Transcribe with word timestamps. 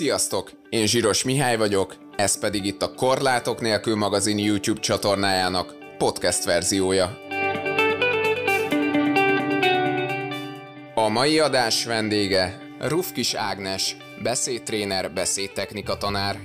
Sziasztok! 0.00 0.50
Én 0.68 0.86
Zsiros 0.86 1.24
Mihály 1.24 1.56
vagyok, 1.56 1.96
ez 2.16 2.38
pedig 2.38 2.64
itt 2.64 2.82
a 2.82 2.94
Korlátok 2.94 3.60
nélkül 3.60 3.96
magazin 3.96 4.38
YouTube 4.38 4.80
csatornájának 4.80 5.74
podcast 5.98 6.44
verziója. 6.44 7.18
A 10.94 11.08
mai 11.08 11.38
adás 11.38 11.84
vendége 11.84 12.60
Rufkis 12.78 13.34
Ágnes, 13.34 13.96
beszédtréner, 14.22 15.12
beszédtechnika 15.12 15.96
tanár. 15.96 16.38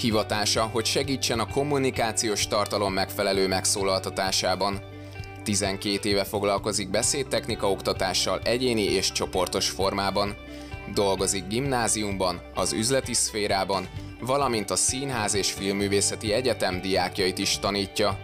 Hivatása, 0.00 0.62
hogy 0.62 0.84
segítsen 0.84 1.38
a 1.38 1.50
kommunikációs 1.50 2.46
tartalom 2.46 2.92
megfelelő 2.92 3.48
megszólaltatásában. 3.48 4.80
12 5.44 6.08
éve 6.08 6.24
foglalkozik 6.24 6.90
beszédtechnika 6.90 7.70
oktatással 7.70 8.40
egyéni 8.44 8.82
és 8.82 9.12
csoportos 9.12 9.68
formában– 9.68 10.36
Dolgozik 10.94 11.46
gimnáziumban, 11.46 12.40
az 12.54 12.72
üzleti 12.72 13.14
szférában, 13.14 13.88
valamint 14.20 14.70
a 14.70 14.76
Színház 14.76 15.34
és 15.34 15.52
Filmművészeti 15.52 16.32
Egyetem 16.32 16.80
diákjait 16.80 17.38
is 17.38 17.58
tanítja. 17.58 18.18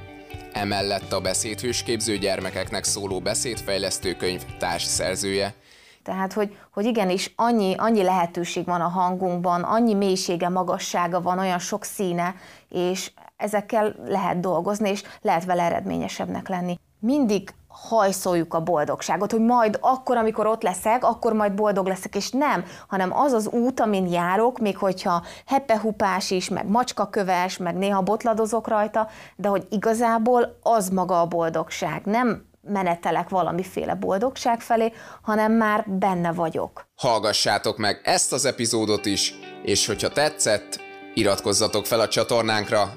Emellett 0.53 1.13
a 1.13 1.21
beszédhős 1.21 1.83
képző 1.83 2.19
gyermekeknek 2.19 2.85
szóló 2.85 3.21
beszédfejlesztő 3.21 4.15
könyv 4.15 4.43
társszerzője. 4.59 5.55
Tehát, 6.03 6.33
hogy, 6.33 6.57
hogy 6.73 6.85
igenis 6.85 7.33
annyi, 7.37 7.75
annyi 7.77 8.03
lehetőség 8.03 8.65
van 8.65 8.81
a 8.81 8.89
hangunkban, 8.89 9.63
annyi 9.63 9.95
mélysége, 9.95 10.49
magassága 10.49 11.21
van, 11.21 11.39
olyan 11.39 11.59
sok 11.59 11.85
színe, 11.85 12.35
és 12.69 13.11
ezekkel 13.37 13.97
lehet 14.05 14.41
dolgozni, 14.41 14.91
és 14.91 15.03
lehet 15.21 15.45
vele 15.45 15.63
eredményesebbnek 15.63 16.49
lenni. 16.49 16.79
Mindig 16.99 17.51
hajszoljuk 17.89 18.55
a 18.55 18.61
boldogságot, 18.61 19.31
hogy 19.31 19.41
majd 19.41 19.79
akkor, 19.81 20.17
amikor 20.17 20.47
ott 20.47 20.63
leszek, 20.63 21.05
akkor 21.05 21.33
majd 21.33 21.55
boldog 21.55 21.87
leszek, 21.87 22.15
és 22.15 22.31
nem, 22.31 22.65
hanem 22.89 23.17
az 23.17 23.33
az 23.33 23.47
út, 23.49 23.81
amin 23.81 24.07
járok, 24.07 24.59
még 24.59 24.77
hogyha 24.77 25.23
heppehupás 25.47 26.31
is, 26.31 26.49
meg 26.49 26.69
macskaköves, 26.69 27.57
meg 27.57 27.77
néha 27.77 28.03
botladozok 28.03 28.69
rajta, 28.69 29.09
de 29.37 29.49
hogy 29.49 29.67
igazából 29.71 30.59
az 30.63 30.89
maga 30.89 31.21
a 31.21 31.27
boldogság, 31.27 32.05
nem 32.05 32.45
menetelek 32.69 33.29
valamiféle 33.29 33.95
boldogság 33.95 34.61
felé, 34.61 34.93
hanem 35.23 35.53
már 35.53 35.85
benne 35.89 36.33
vagyok. 36.33 36.87
Hallgassátok 36.97 37.79
meg 37.79 38.01
ezt 38.05 38.33
az 38.33 38.45
epizódot 38.45 39.07
is, 39.07 39.35
és 39.63 39.87
hogyha 39.87 40.09
tetszett, 40.09 40.81
iratkozzatok 41.15 41.87
fel 41.87 42.01
a 42.01 42.09
csatornánkra, 42.09 42.93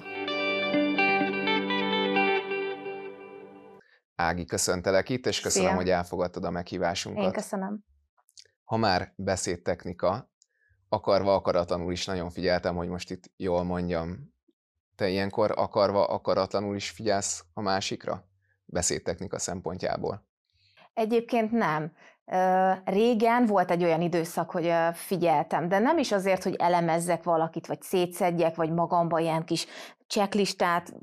Ági, 4.19 4.45
köszöntelek 4.45 5.09
itt, 5.09 5.25
és 5.25 5.39
köszönöm, 5.39 5.67
Szia. 5.67 5.77
hogy 5.77 5.89
elfogadtad 5.89 6.43
a 6.43 6.49
meghívásunkat. 6.49 7.23
Én 7.23 7.31
köszönöm. 7.31 7.83
Ha 8.63 8.77
már 8.77 9.13
beszédtechnika, 9.15 10.31
akarva, 10.89 11.33
akaratlanul 11.35 11.91
is 11.91 12.05
nagyon 12.05 12.29
figyeltem, 12.29 12.75
hogy 12.75 12.87
most 12.87 13.11
itt 13.11 13.23
jól 13.35 13.63
mondjam. 13.63 14.33
Te 14.95 15.09
ilyenkor 15.09 15.53
akarva, 15.55 16.05
akaratlanul 16.05 16.75
is 16.75 16.89
figyelsz 16.89 17.43
a 17.53 17.61
másikra? 17.61 18.23
Beszédtechnika 18.65 19.39
szempontjából. 19.39 20.27
Egyébként 20.93 21.51
nem. 21.51 21.93
Régen 22.85 23.45
volt 23.45 23.71
egy 23.71 23.83
olyan 23.83 24.01
időszak, 24.01 24.51
hogy 24.51 24.73
figyeltem, 24.93 25.67
de 25.67 25.79
nem 25.79 25.97
is 25.97 26.11
azért, 26.11 26.43
hogy 26.43 26.55
elemezzek 26.55 27.23
valakit, 27.23 27.67
vagy 27.67 27.81
szétszedjek, 27.81 28.55
vagy 28.55 28.71
magamba 28.71 29.19
ilyen 29.19 29.45
kis 29.45 29.67
checklistát 30.07 30.93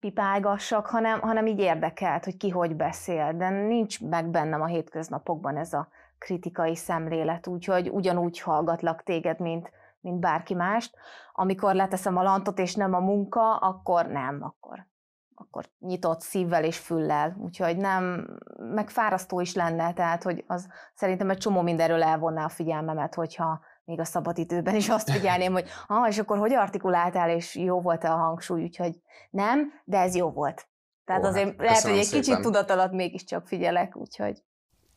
pipálgassak, 0.00 0.86
hanem, 0.86 1.20
hanem 1.20 1.46
így 1.46 1.58
érdekelt, 1.58 2.24
hogy 2.24 2.36
ki 2.36 2.50
hogy 2.50 2.76
beszél, 2.76 3.32
de 3.32 3.48
nincs 3.48 4.00
meg 4.00 4.26
bennem 4.30 4.62
a 4.62 4.66
hétköznapokban 4.66 5.56
ez 5.56 5.72
a 5.72 5.88
kritikai 6.18 6.76
szemlélet, 6.76 7.46
úgyhogy 7.46 7.88
ugyanúgy 7.88 8.40
hallgatlak 8.40 9.02
téged, 9.02 9.40
mint, 9.40 9.70
mint 10.00 10.20
bárki 10.20 10.54
mást. 10.54 10.96
Amikor 11.32 11.74
leteszem 11.74 12.16
a 12.16 12.22
lantot, 12.22 12.58
és 12.58 12.74
nem 12.74 12.94
a 12.94 12.98
munka, 12.98 13.56
akkor 13.56 14.06
nem, 14.06 14.38
akkor, 14.42 14.86
akkor 15.34 15.64
nyitott 15.78 16.20
szívvel 16.20 16.64
és 16.64 16.78
füllel, 16.78 17.36
úgyhogy 17.40 17.76
nem, 17.76 18.26
meg 18.58 18.90
fárasztó 18.90 19.40
is 19.40 19.54
lenne, 19.54 19.92
tehát 19.92 20.22
hogy 20.22 20.44
az 20.46 20.68
szerintem 20.94 21.30
egy 21.30 21.38
csomó 21.38 21.60
mindenről 21.60 22.02
elvonná 22.02 22.44
a 22.44 22.48
figyelmemet, 22.48 23.14
hogyha 23.14 23.60
még 23.88 24.00
a 24.00 24.04
szabadidőben 24.04 24.74
is 24.74 24.88
azt 24.88 25.10
figyelném, 25.10 25.52
hogy 25.52 25.68
ah, 25.86 26.08
és 26.08 26.18
akkor 26.18 26.38
hogy 26.38 26.52
artikuláltál, 26.52 27.30
és 27.30 27.54
jó 27.54 27.80
volt 27.80 28.04
a 28.04 28.08
hangsúly, 28.08 28.62
úgyhogy 28.62 29.00
nem, 29.30 29.72
de 29.84 29.98
ez 29.98 30.14
jó 30.14 30.30
volt. 30.30 30.68
Tehát 31.04 31.24
Ó, 31.24 31.26
azért 31.26 31.46
hát, 31.46 31.58
lehet, 31.58 31.82
hogy 31.82 31.98
egy 31.98 32.04
szépen. 32.04 32.20
kicsit 32.20 32.40
tudat 32.40 32.70
alatt 32.70 32.92
mégiscsak 32.92 33.46
figyelek, 33.46 33.96
úgyhogy. 33.96 34.42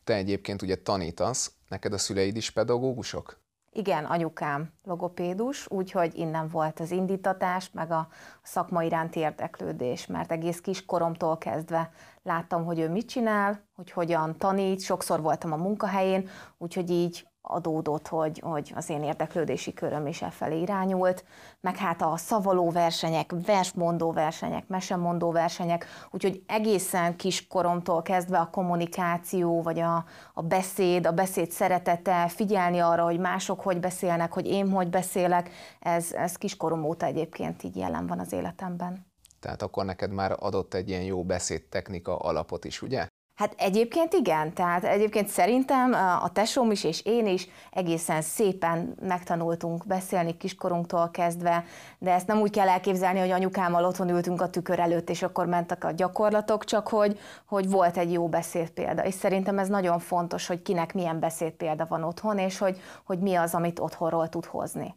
Te 0.04 0.14
egyébként 0.14 0.62
ugye 0.62 0.76
tanítasz, 0.76 1.52
neked 1.68 1.92
a 1.92 1.98
szüleid 1.98 2.36
is 2.36 2.50
pedagógusok? 2.50 3.40
Igen, 3.70 4.04
anyukám 4.04 4.72
logopédus, 4.82 5.70
úgyhogy 5.70 6.14
innen 6.14 6.48
volt 6.48 6.80
az 6.80 6.90
indítatás, 6.90 7.70
meg 7.70 7.90
a 7.90 8.08
szakma 8.42 8.82
iránti 8.82 9.20
érdeklődés, 9.20 10.06
mert 10.06 10.32
egész 10.32 10.60
kiskoromtól 10.60 11.38
kezdve 11.38 11.90
láttam, 12.22 12.64
hogy 12.64 12.78
ő 12.78 12.88
mit 12.88 13.08
csinál, 13.08 13.68
hogy 13.74 13.90
hogyan 13.90 14.36
tanít, 14.38 14.80
sokszor 14.80 15.20
voltam 15.20 15.52
a 15.52 15.56
munkahelyén, 15.56 16.28
úgyhogy 16.58 16.90
így 16.90 17.26
adódott, 17.42 18.08
hogy, 18.08 18.38
hogy 18.44 18.72
az 18.74 18.90
én 18.90 19.02
érdeklődési 19.02 19.72
köröm 19.72 20.06
is 20.06 20.22
e 20.22 20.30
felé 20.30 20.60
irányult, 20.60 21.24
meg 21.60 21.76
hát 21.76 22.02
a 22.02 22.16
szavaló 22.16 22.70
versenyek, 22.70 23.32
versmondó 23.46 24.12
versenyek, 24.12 24.68
mesemondó 24.68 25.30
versenyek, 25.30 25.86
úgyhogy 26.10 26.42
egészen 26.46 27.16
kiskoromtól 27.16 28.02
kezdve 28.02 28.38
a 28.38 28.50
kommunikáció, 28.50 29.62
vagy 29.62 29.78
a, 29.78 30.04
a 30.34 30.42
beszéd, 30.42 31.06
a 31.06 31.12
beszéd 31.12 31.50
szeretete, 31.50 32.28
figyelni 32.28 32.78
arra, 32.78 33.04
hogy 33.04 33.18
mások 33.18 33.60
hogy 33.60 33.80
beszélnek, 33.80 34.32
hogy 34.32 34.46
én 34.46 34.70
hogy 34.70 34.88
beszélek, 34.88 35.50
ez, 35.80 36.12
ez 36.12 36.36
kiskorom 36.36 36.84
óta 36.84 37.06
egyébként 37.06 37.62
így 37.62 37.76
jelen 37.76 38.06
van 38.06 38.18
az 38.18 38.32
életemben. 38.32 39.06
Tehát 39.40 39.62
akkor 39.62 39.84
neked 39.84 40.12
már 40.12 40.36
adott 40.38 40.74
egy 40.74 40.88
ilyen 40.88 41.02
jó 41.02 41.24
beszédtechnika 41.24 42.16
alapot 42.16 42.64
is, 42.64 42.82
ugye? 42.82 43.06
Hát 43.42 43.54
egyébként 43.56 44.12
igen, 44.12 44.52
tehát 44.52 44.84
egyébként 44.84 45.28
szerintem 45.28 45.92
a 46.22 46.32
tesóm 46.32 46.70
is 46.70 46.84
és 46.84 47.04
én 47.04 47.26
is 47.26 47.48
egészen 47.70 48.22
szépen 48.22 48.94
megtanultunk 49.00 49.86
beszélni 49.86 50.36
kiskorunktól 50.36 51.10
kezdve, 51.10 51.64
de 51.98 52.12
ezt 52.12 52.26
nem 52.26 52.40
úgy 52.40 52.50
kell 52.50 52.68
elképzelni, 52.68 53.18
hogy 53.18 53.30
anyukámmal 53.30 53.84
otthon 53.84 54.08
ültünk 54.08 54.40
a 54.40 54.50
tükör 54.50 54.78
előtt, 54.78 55.10
és 55.10 55.22
akkor 55.22 55.46
mentek 55.46 55.84
a 55.84 55.90
gyakorlatok, 55.90 56.64
csak 56.64 56.88
hogy, 56.88 57.18
hogy 57.46 57.70
volt 57.70 57.96
egy 57.96 58.12
jó 58.12 58.28
beszédpélda. 58.28 59.04
És 59.04 59.14
szerintem 59.14 59.58
ez 59.58 59.68
nagyon 59.68 59.98
fontos, 59.98 60.46
hogy 60.46 60.62
kinek 60.62 60.94
milyen 60.94 61.20
beszédpélda 61.20 61.86
van 61.88 62.02
otthon, 62.02 62.38
és 62.38 62.58
hogy, 62.58 62.80
hogy 63.04 63.18
mi 63.18 63.34
az, 63.34 63.54
amit 63.54 63.78
otthonról 63.78 64.28
tud 64.28 64.44
hozni. 64.44 64.94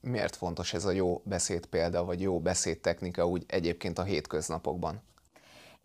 Miért 0.00 0.36
fontos 0.36 0.74
ez 0.74 0.84
a 0.84 0.90
jó 0.90 1.22
beszédpélda, 1.24 2.04
vagy 2.04 2.20
jó 2.20 2.40
beszédtechnika 2.40 3.26
úgy 3.26 3.44
egyébként 3.46 3.98
a 3.98 4.02
hétköznapokban? 4.02 5.02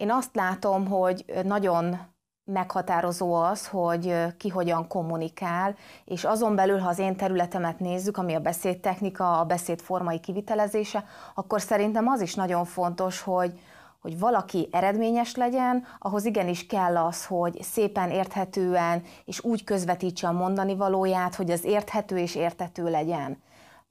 Én 0.04 0.12
azt 0.12 0.36
látom, 0.36 0.88
hogy 0.88 1.26
nagyon 1.44 2.00
meghatározó 2.44 3.34
az, 3.34 3.68
hogy 3.68 4.16
ki 4.38 4.50
hogyan 4.50 4.88
kommunikál, 4.88 5.76
és 6.06 6.24
azon 6.24 6.56
belül, 6.56 6.80
ha 6.80 6.90
az 6.90 7.00
én 7.00 7.16
területemet 7.16 7.80
nézzük, 7.80 8.18
ami 8.18 8.34
a 8.34 8.40
beszédtechnika, 8.40 9.40
a 9.40 9.46
beszéd 9.46 9.80
formai 9.82 10.20
kivitelezése, 10.20 11.06
akkor 11.36 11.62
szerintem 11.62 12.08
az 12.08 12.22
is 12.22 12.36
nagyon 12.36 12.66
fontos, 12.66 13.22
hogy, 13.22 13.60
hogy 14.02 14.20
valaki 14.20 14.68
eredményes 14.72 15.36
legyen, 15.36 15.86
ahhoz 16.00 16.26
igenis 16.26 16.66
kell 16.66 16.98
az, 16.98 17.26
hogy 17.26 17.62
szépen 17.62 18.10
érthetően 18.10 19.04
és 19.26 19.44
úgy 19.44 19.64
közvetítse 19.64 20.28
a 20.28 20.32
mondani 20.32 20.76
valóját, 20.76 21.36
hogy 21.36 21.52
az 21.52 21.64
érthető 21.64 22.18
és 22.18 22.36
értető 22.36 22.90
legyen. 22.90 23.42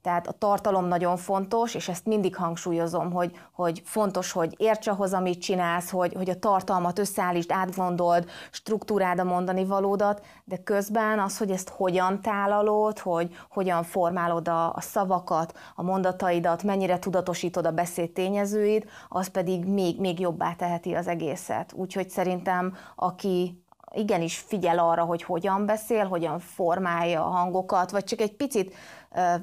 Tehát 0.02 0.26
a 0.26 0.32
tartalom 0.32 0.84
nagyon 0.84 1.16
fontos, 1.16 1.74
és 1.74 1.88
ezt 1.88 2.06
mindig 2.06 2.36
hangsúlyozom, 2.36 3.12
hogy, 3.12 3.38
hogy 3.52 3.82
fontos, 3.84 4.32
hogy 4.32 4.54
érts 4.56 4.86
ahhoz, 4.86 5.12
amit 5.12 5.40
csinálsz, 5.40 5.90
hogy, 5.90 6.12
hogy 6.14 6.30
a 6.30 6.38
tartalmat 6.38 6.98
összeállítsd, 6.98 7.52
átgondold, 7.52 8.28
struktúrád 8.50 9.18
a 9.18 9.24
mondani 9.24 9.64
valódat, 9.64 10.24
de 10.44 10.56
közben 10.56 11.18
az, 11.18 11.38
hogy 11.38 11.50
ezt 11.50 11.68
hogyan 11.68 12.22
tálalod, 12.22 12.98
hogy 12.98 13.36
hogyan 13.50 13.82
formálod 13.82 14.48
a, 14.48 14.72
a 14.72 14.80
szavakat, 14.80 15.58
a 15.74 15.82
mondataidat, 15.82 16.62
mennyire 16.62 16.98
tudatosítod 16.98 17.66
a 17.66 17.70
beszéd 17.70 18.10
tényezőid, 18.10 18.84
az 19.08 19.28
pedig 19.28 19.64
még, 19.64 20.00
még 20.00 20.20
jobbá 20.20 20.52
teheti 20.52 20.94
az 20.94 21.06
egészet. 21.06 21.72
Úgyhogy 21.72 22.08
szerintem, 22.08 22.74
aki 22.96 23.61
igenis 23.92 24.38
figyel 24.38 24.78
arra, 24.78 25.04
hogy 25.04 25.22
hogyan 25.22 25.66
beszél, 25.66 26.06
hogyan 26.06 26.38
formálja 26.38 27.24
a 27.24 27.28
hangokat, 27.28 27.90
vagy 27.90 28.04
csak 28.04 28.20
egy 28.20 28.36
picit 28.36 28.74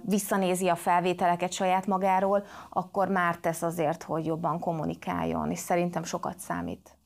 visszanézi 0.01 0.68
a 0.68 0.75
felvételeket 0.75 1.51
saját 1.51 1.86
magáról, 1.86 2.46
akkor 2.69 3.07
már 3.07 3.38
tesz 3.38 3.62
azért, 3.62 4.04
hogy 4.04 4.25
jobban 4.25 4.60
kommunikáljon, 4.60 5.51
és 5.51 5.60
szerintem 5.60 6.04
sokat 6.04 6.40
számít. 6.40 6.98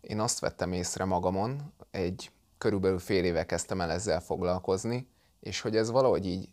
Én 0.00 0.20
azt 0.20 0.40
vettem 0.40 0.72
észre 0.72 1.04
magamon, 1.04 1.72
egy 1.90 2.30
körülbelül 2.58 2.98
fél 2.98 3.24
éve 3.24 3.46
kezdtem 3.46 3.80
el 3.80 3.90
ezzel 3.90 4.20
foglalkozni, 4.20 5.08
és 5.40 5.60
hogy 5.60 5.76
ez 5.76 5.90
valahogy 5.90 6.26
így, 6.26 6.48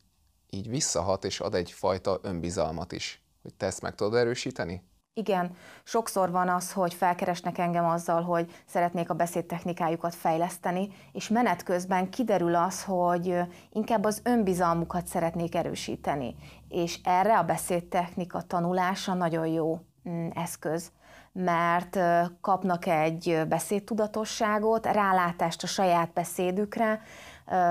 így 0.50 0.70
visszahat, 0.70 1.26
és 1.26 1.40
ad 1.40 1.56
egyfajta 1.56 2.20
önbizalmat 2.22 2.92
is. 2.92 3.24
Hogy 3.42 3.54
te 3.54 3.66
ezt 3.66 3.82
meg 3.82 3.96
tudod 3.96 4.16
erősíteni? 4.16 4.84
Igen, 5.13 5.56
sokszor 5.84 6.31
van 6.31 6.50
az, 6.50 6.72
hogy 6.72 6.94
felkeresnek 6.94 7.58
engem 7.58 7.86
azzal, 7.86 8.22
hogy 8.22 8.52
szeretnék 8.66 9.10
a 9.10 9.13
beszédtechnikájukat 9.13 10.16
fejleszteni, 10.16 10.90
és 11.12 11.28
menet 11.30 11.63
közben 11.63 12.10
kiderül 12.10 12.56
az, 12.56 12.84
hogy 12.84 13.40
inkább 13.72 14.04
az 14.04 14.22
önbizalmukat 14.24 15.08
szeretnék 15.08 15.56
erősíteni. 15.56 16.36
És 16.69 17.00
erre 17.04 17.38
a 17.38 17.44
beszédtechnika 17.44 18.42
tanulása 18.42 19.13
nagyon 19.13 19.48
jó 19.48 19.80
mm, 20.10 20.28
eszköz 20.34 20.92
mert 21.34 22.00
kapnak 22.42 22.86
egy 22.86 23.42
beszédtudatosságot, 23.48 24.86
rálátást 24.86 25.64
a 25.64 25.68
saját 25.68 26.14
beszédükre, 26.14 27.02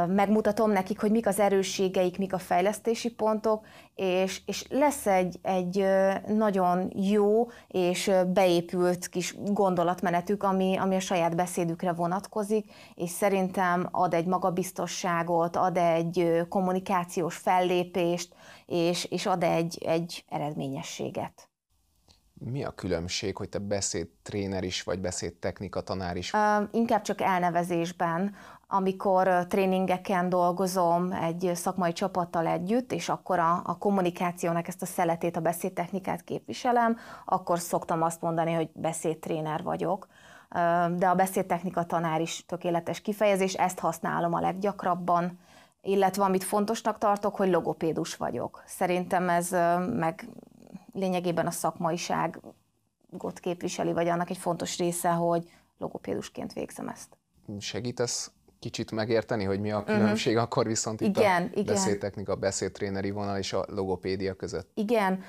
megmutatom 0.08 0.70
nekik, 0.70 1.00
hogy 1.00 1.10
mik 1.10 1.26
az 1.26 1.40
erősségeik, 1.40 2.18
mik 2.18 2.32
a 2.32 2.38
fejlesztési 2.38 3.10
pontok, 3.10 3.66
és, 3.94 4.42
és 4.46 4.66
lesz 4.68 5.06
egy, 5.06 5.38
egy 5.42 5.86
nagyon 6.26 6.92
jó 6.96 7.50
és 7.68 8.10
beépült 8.32 9.08
kis 9.08 9.34
gondolatmenetük, 9.44 10.42
ami, 10.42 10.76
ami 10.76 10.94
a 10.96 11.00
saját 11.00 11.36
beszédükre 11.36 11.92
vonatkozik, 11.92 12.72
és 12.94 13.10
szerintem 13.10 13.88
ad 13.90 14.14
egy 14.14 14.26
magabiztosságot, 14.26 15.56
ad 15.56 15.76
egy 15.76 16.46
kommunikációs 16.48 17.36
fellépést, 17.36 18.34
és, 18.66 19.04
és 19.04 19.26
ad 19.26 19.42
egy, 19.42 19.78
egy 19.86 20.24
eredményességet. 20.28 21.50
Mi 22.44 22.64
a 22.64 22.70
különbség, 22.70 23.36
hogy 23.36 23.48
te 23.48 23.58
beszédtréner 23.58 24.64
is, 24.64 24.82
vagy 24.82 25.00
beszédtechnika 25.00 25.80
tanár 25.80 26.16
is? 26.16 26.32
Uh, 26.32 26.68
inkább 26.72 27.02
csak 27.02 27.20
elnevezésben 27.20 28.34
amikor 28.72 29.46
tréningeken 29.48 30.28
dolgozom 30.28 31.12
egy 31.12 31.50
szakmai 31.54 31.92
csapattal 31.92 32.46
együtt, 32.46 32.92
és 32.92 33.08
akkor 33.08 33.38
a, 33.38 33.62
a 33.64 33.78
kommunikációnak 33.78 34.68
ezt 34.68 34.82
a 34.82 34.86
szeletét, 34.86 35.36
a 35.36 35.40
beszédtechnikát 35.40 36.24
képviselem, 36.24 36.96
akkor 37.24 37.58
szoktam 37.58 38.02
azt 38.02 38.20
mondani, 38.20 38.52
hogy 38.52 38.70
beszédtréner 38.72 39.62
vagyok. 39.62 40.06
De 40.96 41.08
a 41.08 41.14
beszédtechnika 41.14 41.84
tanár 41.84 42.20
is 42.20 42.46
tökéletes 42.46 43.00
kifejezés, 43.00 43.54
ezt 43.54 43.78
használom 43.78 44.34
a 44.34 44.40
leggyakrabban, 44.40 45.38
illetve 45.82 46.24
amit 46.24 46.44
fontosnak 46.44 46.98
tartok, 46.98 47.36
hogy 47.36 47.50
logopédus 47.50 48.16
vagyok. 48.16 48.62
Szerintem 48.66 49.28
ez 49.28 49.50
meg 49.94 50.28
lényegében 50.92 51.46
a 51.46 51.50
szakmaiságot 51.50 53.38
képviseli, 53.40 53.92
vagy 53.92 54.08
annak 54.08 54.30
egy 54.30 54.38
fontos 54.38 54.78
része, 54.78 55.10
hogy 55.10 55.50
logopédusként 55.78 56.52
végzem 56.52 56.88
ezt. 56.88 57.18
Segítesz 57.58 58.32
kicsit 58.60 58.90
megérteni, 58.90 59.44
hogy 59.44 59.60
mi 59.60 59.70
a 59.70 59.78
mhm. 59.78 59.86
különbség, 59.86 60.32
uh-huh. 60.32 60.46
akkor 60.46 60.66
viszont 60.66 61.00
itt 61.00 61.16
igen, 61.16 61.42
a 61.42 61.48
igen. 61.52 61.74
beszédtechnika, 61.74 62.34
beszédtréneri 62.34 63.10
vonal 63.10 63.38
és 63.38 63.52
a 63.52 63.64
logopédia 63.68 64.34
között. 64.34 64.70
Igen, 64.74 65.24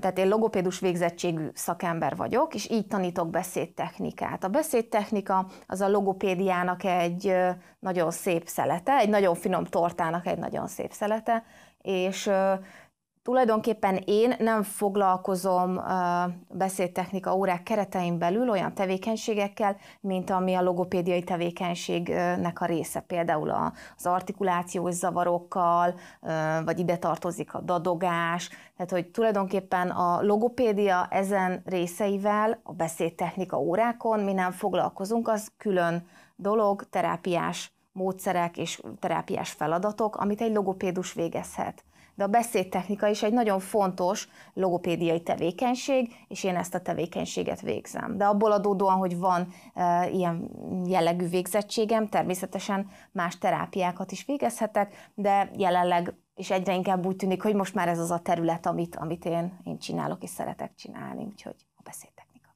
tehát 0.00 0.18
én 0.18 0.28
logopédus 0.28 0.80
végzettségű 0.80 1.46
szakember 1.54 2.16
vagyok, 2.16 2.54
és 2.54 2.70
így 2.70 2.86
tanítok 2.86 3.30
beszédtechnikát. 3.30 4.44
A 4.44 4.48
beszédtechnika 4.48 5.46
az 5.66 5.80
a 5.80 5.88
logopédiának 5.88 6.84
egy 6.84 7.36
nagyon 7.78 8.10
szép 8.10 8.48
szelete, 8.48 8.96
egy 8.96 9.08
nagyon 9.08 9.34
finom 9.34 9.64
tortának 9.64 10.26
egy 10.26 10.38
nagyon 10.38 10.66
szép 10.66 10.92
szelete, 10.92 11.44
és 11.82 12.30
Tulajdonképpen 13.30 14.02
én 14.04 14.34
nem 14.38 14.62
foglalkozom 14.62 15.80
beszédtechnika 16.48 17.34
órák 17.34 17.62
keretein 17.62 18.18
belül 18.18 18.50
olyan 18.50 18.74
tevékenységekkel, 18.74 19.76
mint 20.00 20.30
ami 20.30 20.54
a 20.54 20.62
logopédiai 20.62 21.22
tevékenységnek 21.22 22.60
a 22.60 22.64
része, 22.64 23.00
például 23.00 23.50
az 23.96 24.06
artikulációs 24.06 24.94
zavarokkal, 24.94 25.94
vagy 26.64 26.78
ide 26.78 26.96
tartozik 26.96 27.54
a 27.54 27.60
dadogás, 27.60 28.48
tehát 28.48 28.90
hogy 28.90 29.06
tulajdonképpen 29.06 29.90
a 29.90 30.22
logopédia 30.22 31.06
ezen 31.10 31.62
részeivel 31.64 32.60
a 32.62 32.72
beszédtechnika 32.72 33.58
órákon 33.58 34.20
mi 34.20 34.32
nem 34.32 34.50
foglalkozunk, 34.50 35.28
az 35.28 35.52
külön 35.56 36.06
dolog, 36.36 36.88
terápiás 36.88 37.72
módszerek 37.92 38.56
és 38.56 38.82
terápiás 38.98 39.50
feladatok, 39.50 40.16
amit 40.16 40.40
egy 40.40 40.52
logopédus 40.52 41.12
végezhet 41.12 41.84
de 42.20 42.26
a 42.26 42.28
beszédtechnika 42.28 43.06
is 43.06 43.22
egy 43.22 43.32
nagyon 43.32 43.60
fontos 43.60 44.28
logopédiai 44.54 45.22
tevékenység, 45.22 46.12
és 46.28 46.44
én 46.44 46.56
ezt 46.56 46.74
a 46.74 46.80
tevékenységet 46.80 47.60
végzem. 47.60 48.16
De 48.16 48.24
abból 48.24 48.52
adódóan, 48.52 48.96
hogy 48.96 49.18
van 49.18 49.52
e, 49.74 50.08
ilyen 50.08 50.50
jellegű 50.86 51.28
végzettségem, 51.28 52.08
természetesen 52.08 52.90
más 53.12 53.38
terápiákat 53.38 54.12
is 54.12 54.24
végezhetek, 54.24 55.10
de 55.14 55.50
jelenleg 55.56 56.14
és 56.34 56.50
egyre 56.50 56.74
inkább 56.74 57.06
úgy 57.06 57.16
tűnik, 57.16 57.42
hogy 57.42 57.54
most 57.54 57.74
már 57.74 57.88
ez 57.88 57.98
az 57.98 58.10
a 58.10 58.18
terület, 58.18 58.66
amit, 58.66 58.96
amit 58.96 59.24
én, 59.24 59.60
én 59.64 59.78
csinálok 59.78 60.22
és 60.22 60.30
szeretek 60.30 60.74
csinálni, 60.74 61.24
úgyhogy 61.24 61.56
a 61.76 61.82
beszédtechnika. 61.84 62.54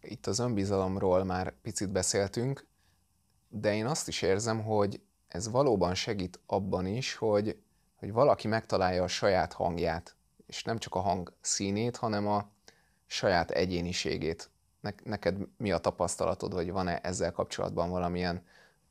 Itt 0.00 0.26
az 0.26 0.38
önbizalomról 0.38 1.24
már 1.24 1.54
picit 1.62 1.90
beszéltünk, 1.90 2.66
de 3.48 3.74
én 3.74 3.86
azt 3.86 4.08
is 4.08 4.22
érzem, 4.22 4.62
hogy 4.62 5.00
ez 5.28 5.50
valóban 5.50 5.94
segít 5.94 6.40
abban 6.46 6.86
is, 6.86 7.14
hogy 7.14 7.58
hogy 8.00 8.12
valaki 8.12 8.48
megtalálja 8.48 9.02
a 9.02 9.08
saját 9.08 9.52
hangját, 9.52 10.14
és 10.46 10.64
nem 10.64 10.78
csak 10.78 10.94
a 10.94 11.00
hang 11.00 11.32
színét, 11.40 11.96
hanem 11.96 12.28
a 12.28 12.48
saját 13.06 13.50
egyéniségét. 13.50 14.50
Neked 15.04 15.36
mi 15.56 15.72
a 15.72 15.78
tapasztalatod, 15.78 16.52
hogy 16.52 16.72
van-e 16.72 16.98
ezzel 17.02 17.32
kapcsolatban 17.32 17.90
valamilyen 17.90 18.42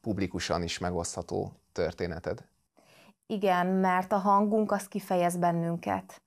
publikusan 0.01 0.63
is 0.63 0.77
megosztható 0.77 1.53
történeted? 1.71 2.43
Igen, 3.27 3.67
mert 3.67 4.11
a 4.11 4.17
hangunk 4.17 4.71
az 4.71 4.87
kifejez 4.87 5.37
bennünket. 5.37 6.21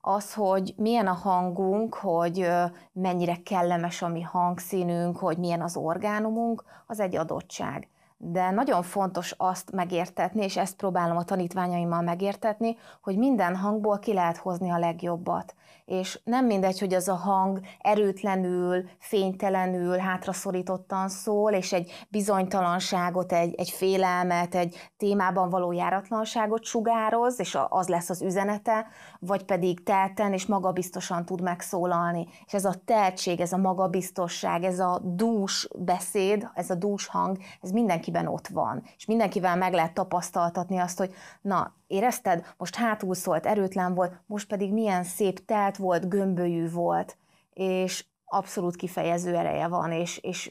Az, 0.00 0.34
hogy 0.34 0.74
milyen 0.76 1.06
a 1.06 1.12
hangunk, 1.12 1.94
hogy 1.94 2.48
mennyire 2.92 3.36
kellemes 3.42 4.02
a 4.02 4.08
mi 4.08 4.22
hangszínünk, 4.22 5.16
hogy 5.16 5.38
milyen 5.38 5.62
az 5.62 5.76
orgánumunk, 5.76 6.64
az 6.86 7.00
egy 7.00 7.16
adottság 7.16 7.88
de 8.18 8.50
nagyon 8.50 8.82
fontos 8.82 9.34
azt 9.36 9.72
megértetni, 9.72 10.44
és 10.44 10.56
ezt 10.56 10.76
próbálom 10.76 11.16
a 11.16 11.24
tanítványaimmal 11.24 12.02
megértetni, 12.02 12.76
hogy 13.02 13.16
minden 13.16 13.56
hangból 13.56 13.98
ki 13.98 14.12
lehet 14.12 14.36
hozni 14.36 14.70
a 14.70 14.78
legjobbat. 14.78 15.54
És 15.84 16.20
nem 16.24 16.46
mindegy, 16.46 16.78
hogy 16.78 16.94
az 16.94 17.08
a 17.08 17.14
hang 17.14 17.60
erőtlenül, 17.78 18.88
fénytelenül, 18.98 19.96
hátraszorítottan 19.96 21.08
szól, 21.08 21.52
és 21.52 21.72
egy 21.72 22.06
bizonytalanságot, 22.08 23.32
egy, 23.32 23.54
egy 23.54 23.70
félelmet, 23.70 24.54
egy 24.54 24.90
témában 24.96 25.50
való 25.50 25.72
járatlanságot 25.72 26.64
sugároz, 26.64 27.40
és 27.40 27.58
az 27.68 27.88
lesz 27.88 28.10
az 28.10 28.22
üzenete, 28.22 28.86
vagy 29.26 29.44
pedig 29.44 29.82
telten 29.82 30.32
és 30.32 30.46
magabiztosan 30.46 31.24
tud 31.24 31.42
megszólalni. 31.42 32.26
És 32.46 32.54
ez 32.54 32.64
a 32.64 32.74
tehetség, 32.84 33.40
ez 33.40 33.52
a 33.52 33.56
magabiztosság, 33.56 34.64
ez 34.64 34.78
a 34.78 35.00
dús 35.04 35.68
beszéd, 35.78 36.48
ez 36.54 36.70
a 36.70 36.74
dús 36.74 37.06
hang, 37.06 37.38
ez 37.60 37.70
mindenkiben 37.70 38.26
ott 38.26 38.48
van. 38.48 38.82
És 38.96 39.04
mindenkivel 39.06 39.56
meg 39.56 39.72
lehet 39.72 39.94
tapasztaltatni 39.94 40.78
azt, 40.78 40.98
hogy 40.98 41.14
na, 41.40 41.74
érezted? 41.86 42.54
Most 42.56 42.74
hátul 42.74 43.14
szólt, 43.14 43.46
erőtlen 43.46 43.94
volt, 43.94 44.20
most 44.26 44.48
pedig 44.48 44.72
milyen 44.72 45.04
szép 45.04 45.44
telt 45.44 45.76
volt, 45.76 46.08
gömbölyű 46.08 46.70
volt, 46.70 47.16
és 47.52 48.04
abszolút 48.24 48.76
kifejező 48.76 49.36
ereje 49.36 49.66
van, 49.66 49.92
és, 49.92 50.18
és 50.18 50.50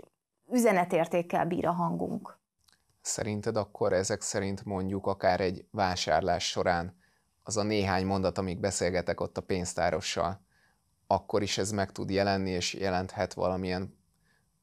üzenetértékkel 0.51 1.45
bír 1.45 1.65
a 1.65 1.71
hangunk. 1.71 2.37
Szerinted 3.01 3.57
akkor 3.57 3.93
ezek 3.93 4.21
szerint 4.21 4.65
mondjuk 4.65 5.07
akár 5.07 5.39
egy 5.39 5.65
vásárlás 5.71 6.47
során 6.47 6.95
az 7.47 7.57
a 7.57 7.63
néhány 7.63 8.05
mondat, 8.05 8.37
amíg 8.37 8.59
beszélgetek 8.59 9.21
ott 9.21 9.37
a 9.37 9.41
pénztárossal, 9.41 10.41
akkor 11.07 11.41
is 11.41 11.57
ez 11.57 11.71
meg 11.71 11.91
tud 11.91 12.09
jelenni, 12.09 12.49
és 12.49 12.73
jelenthet 12.73 13.33
valamilyen 13.33 13.97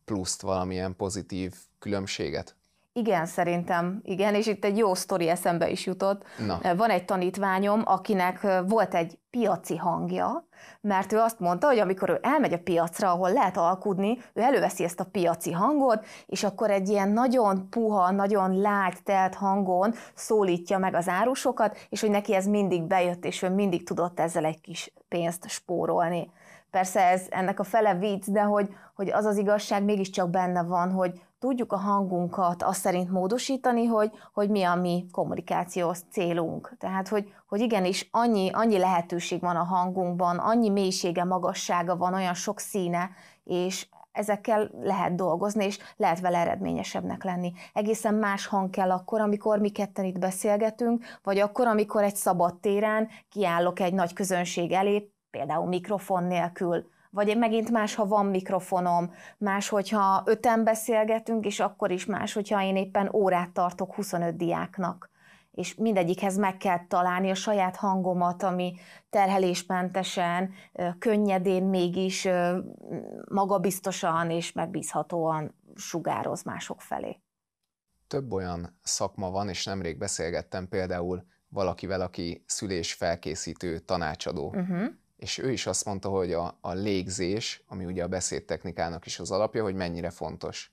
pluszt, 0.05 0.41
valamilyen 0.41 0.97
pozitív 0.97 1.55
különbséget? 1.79 2.57
Igen, 2.95 3.27
szerintem, 3.27 4.01
igen, 4.03 4.35
és 4.35 4.47
itt 4.47 4.65
egy 4.65 4.79
jó 4.79 4.95
sztori 4.95 5.29
eszembe 5.29 5.69
is 5.71 5.87
jutott. 5.87 6.25
Na. 6.47 6.75
Van 6.77 6.91
egy 6.91 7.05
tanítványom, 7.05 7.83
akinek 7.85 8.47
volt 8.67 8.95
egy 8.95 9.19
piaci 9.31 9.77
hangja, 9.77 10.47
mert 10.81 11.13
ő 11.13 11.19
azt 11.19 11.41
mondta, 11.41 11.67
hogy 11.67 11.79
amikor 11.79 12.11
ő 12.11 12.19
elmegy 12.23 12.53
a 12.53 12.59
piacra, 12.59 13.11
ahol 13.11 13.33
lehet 13.33 13.57
alkudni, 13.57 14.19
ő 14.33 14.41
előveszi 14.41 14.85
ezt 14.85 15.01
a 15.01 15.05
piaci 15.05 15.53
hangot, 15.53 16.07
és 16.27 16.45
akkor 16.45 16.71
egy 16.71 16.89
ilyen 16.89 17.09
nagyon 17.09 17.69
puha, 17.71 18.11
nagyon 18.11 18.61
lágy, 18.61 19.03
telt 19.03 19.35
hangon 19.35 19.95
szólítja 20.15 20.79
meg 20.79 20.95
az 20.95 21.09
árusokat, 21.09 21.77
és 21.89 22.01
hogy 22.01 22.11
neki 22.11 22.35
ez 22.35 22.47
mindig 22.47 22.83
bejött, 22.83 23.25
és 23.25 23.43
ő 23.43 23.51
mindig 23.51 23.87
tudott 23.87 24.21
ezzel 24.21 24.45
egy 24.45 24.61
kis 24.61 24.93
pénzt 25.09 25.49
spórolni. 25.49 26.31
Persze 26.71 27.01
ez 27.01 27.27
ennek 27.31 27.61
a 27.61 27.65
fele 27.65 27.95
vicc, 27.95 28.27
de 28.27 28.41
hogy, 28.41 28.69
hogy 28.95 29.11
az 29.11 29.25
az 29.25 29.37
igazság 29.37 29.85
mégiscsak 29.85 30.31
benne 30.31 30.63
van, 30.63 30.91
hogy 30.93 31.21
tudjuk 31.43 31.73
a 31.73 31.77
hangunkat 31.77 32.63
azt 32.63 32.81
szerint 32.81 33.11
módosítani, 33.11 33.85
hogy, 33.85 34.11
hogy 34.33 34.51
mi 34.51 34.63
a 34.63 34.75
mi 34.75 35.07
kommunikációs 35.13 35.99
célunk. 36.11 36.77
Tehát, 36.79 37.09
hogy, 37.09 37.33
hogy 37.49 37.61
igenis 37.61 38.09
annyi, 38.11 38.51
annyi 38.53 38.79
lehetőség 38.79 39.41
van 39.41 39.57
a 39.57 39.65
hangunkban, 39.65 40.39
annyi 40.39 40.69
mélysége, 40.69 41.25
magassága 41.25 41.97
van, 41.97 42.15
olyan 42.15 42.35
sok 42.35 42.59
színe, 42.59 43.11
és 43.45 43.87
ezekkel 44.13 44.71
lehet 44.83 45.15
dolgozni, 45.15 45.65
és 45.65 45.79
lehet 45.97 46.21
vele 46.21 46.39
eredményesebbnek 46.39 47.25
lenni. 47.25 47.53
Egészen 47.73 48.15
más 48.15 48.47
hang 48.47 48.71
kell 48.71 48.91
akkor, 48.91 49.21
amikor 49.21 49.59
mi 49.59 49.69
ketten 49.69 50.05
itt 50.05 50.19
beszélgetünk, 50.19 51.05
vagy 51.23 51.39
akkor, 51.39 51.67
amikor 51.67 52.03
egy 52.03 52.17
szabad 52.17 52.61
téren 52.61 53.09
kiállok 53.29 53.81
egy 53.81 53.95
nagy 53.95 54.13
közönség 54.13 54.73
elé, 54.73 55.11
például 55.31 55.67
mikrofon 55.67 56.25
nélkül, 56.25 56.91
Vagy 57.15 57.37
megint 57.37 57.71
más, 57.71 57.95
ha 57.95 58.07
van 58.07 58.27
mikrofonom, 58.27 59.13
más, 59.39 59.69
hogyha 59.69 60.23
öten 60.27 60.65
beszélgetünk, 60.65 61.47
és 61.47 61.61
akkor 61.61 61.91
is 61.91 62.07
más, 62.07 62.33
hogyha 62.33 62.63
én 62.63 62.77
éppen 62.77 63.09
órát 63.13 63.51
tartok 63.51 63.95
25 63.95 64.37
diáknak 64.37 65.11
és 65.53 65.75
mindegyikhez 65.75 66.37
meg 66.37 66.57
kell 66.57 66.87
találni 66.87 67.31
a 67.31 67.35
saját 67.35 67.77
hangomat, 67.77 68.43
ami 68.43 68.75
terhelésmentesen, 69.11 70.53
könnyedén 70.99 71.65
mégis 71.65 72.29
magabiztosan 73.29 74.31
és 74.31 74.53
megbízhatóan 74.53 75.55
sugároz 75.75 76.43
mások 76.43 76.81
felé. 76.81 77.21
Több 78.07 78.33
olyan 78.33 78.79
szakma 78.83 79.31
van, 79.31 79.49
és 79.49 79.65
nemrég 79.65 79.99
beszélgettem 79.99 80.69
például 80.69 81.25
valakivel, 81.49 82.01
aki 82.01 82.45
szülés 82.47 82.93
felkészítő 82.93 83.79
tanácsadó. 83.79 84.49
Uh-huh. 84.49 84.85
És 85.23 85.39
ő 85.39 85.53
is 85.53 85.67
azt 85.67 85.85
mondta, 85.85 86.09
hogy 86.09 86.33
a, 86.33 86.59
a 86.61 86.73
légzés, 86.73 87.63
ami 87.67 87.85
ugye 87.85 88.03
a 88.03 88.09
beszédtechnikának 88.09 89.07
is 89.07 89.19
az 89.19 89.31
alapja, 89.31 89.63
hogy 89.63 89.75
mennyire 89.75 90.11
fontos. 90.11 90.73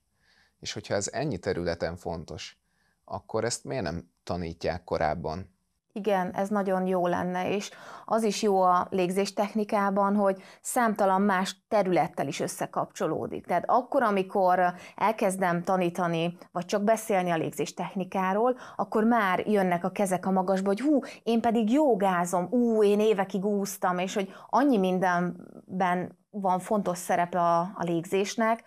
És 0.60 0.74
hogyha 0.74 0.94
ez 0.94 1.08
ennyi 1.08 1.38
területen 1.38 1.98
fontos, 1.98 2.58
akkor 3.04 3.44
ezt 3.44 3.64
miért 3.64 3.84
nem 3.84 4.12
tanítják 4.24 4.84
korábban? 4.84 5.56
Igen, 6.00 6.32
ez 6.34 6.50
nagyon 6.50 6.88
jó 6.88 7.08
lenne, 7.08 7.50
és 7.56 7.72
az 8.06 8.24
is 8.24 8.42
jó 8.42 8.62
a 8.62 8.88
légzés 8.90 9.34
technikában, 9.34 10.16
hogy 10.16 10.42
számtalan 10.62 11.22
más 11.22 11.56
területtel 11.68 12.28
is 12.28 12.40
összekapcsolódik. 12.40 13.46
Tehát 13.46 13.64
akkor, 13.68 14.04
amikor 14.04 14.74
elkezdem 14.96 15.64
tanítani, 15.64 16.38
vagy 16.52 16.66
csak 16.66 16.84
beszélni 16.84 17.30
a 17.30 17.38
légzés 17.38 17.74
technikáról, 17.74 18.58
akkor 18.76 19.04
már 19.04 19.40
jönnek 19.48 19.84
a 19.84 19.90
kezek 19.90 20.26
a 20.26 20.32
magasba, 20.32 20.68
hogy 20.68 20.82
hú, 20.82 21.00
én 21.24 21.42
pedig 21.42 21.72
jogázom, 21.72 22.48
ú, 22.50 22.84
én 22.84 23.00
évekig 23.00 23.46
úsztam, 23.46 23.98
és 23.98 24.14
hogy 24.14 24.34
annyi 24.50 24.78
mindenben 24.78 26.18
van 26.32 26.60
fontos 26.60 26.98
szerepe 26.98 27.40
a, 27.40 27.60
a 27.60 27.84
légzésnek, 27.84 28.64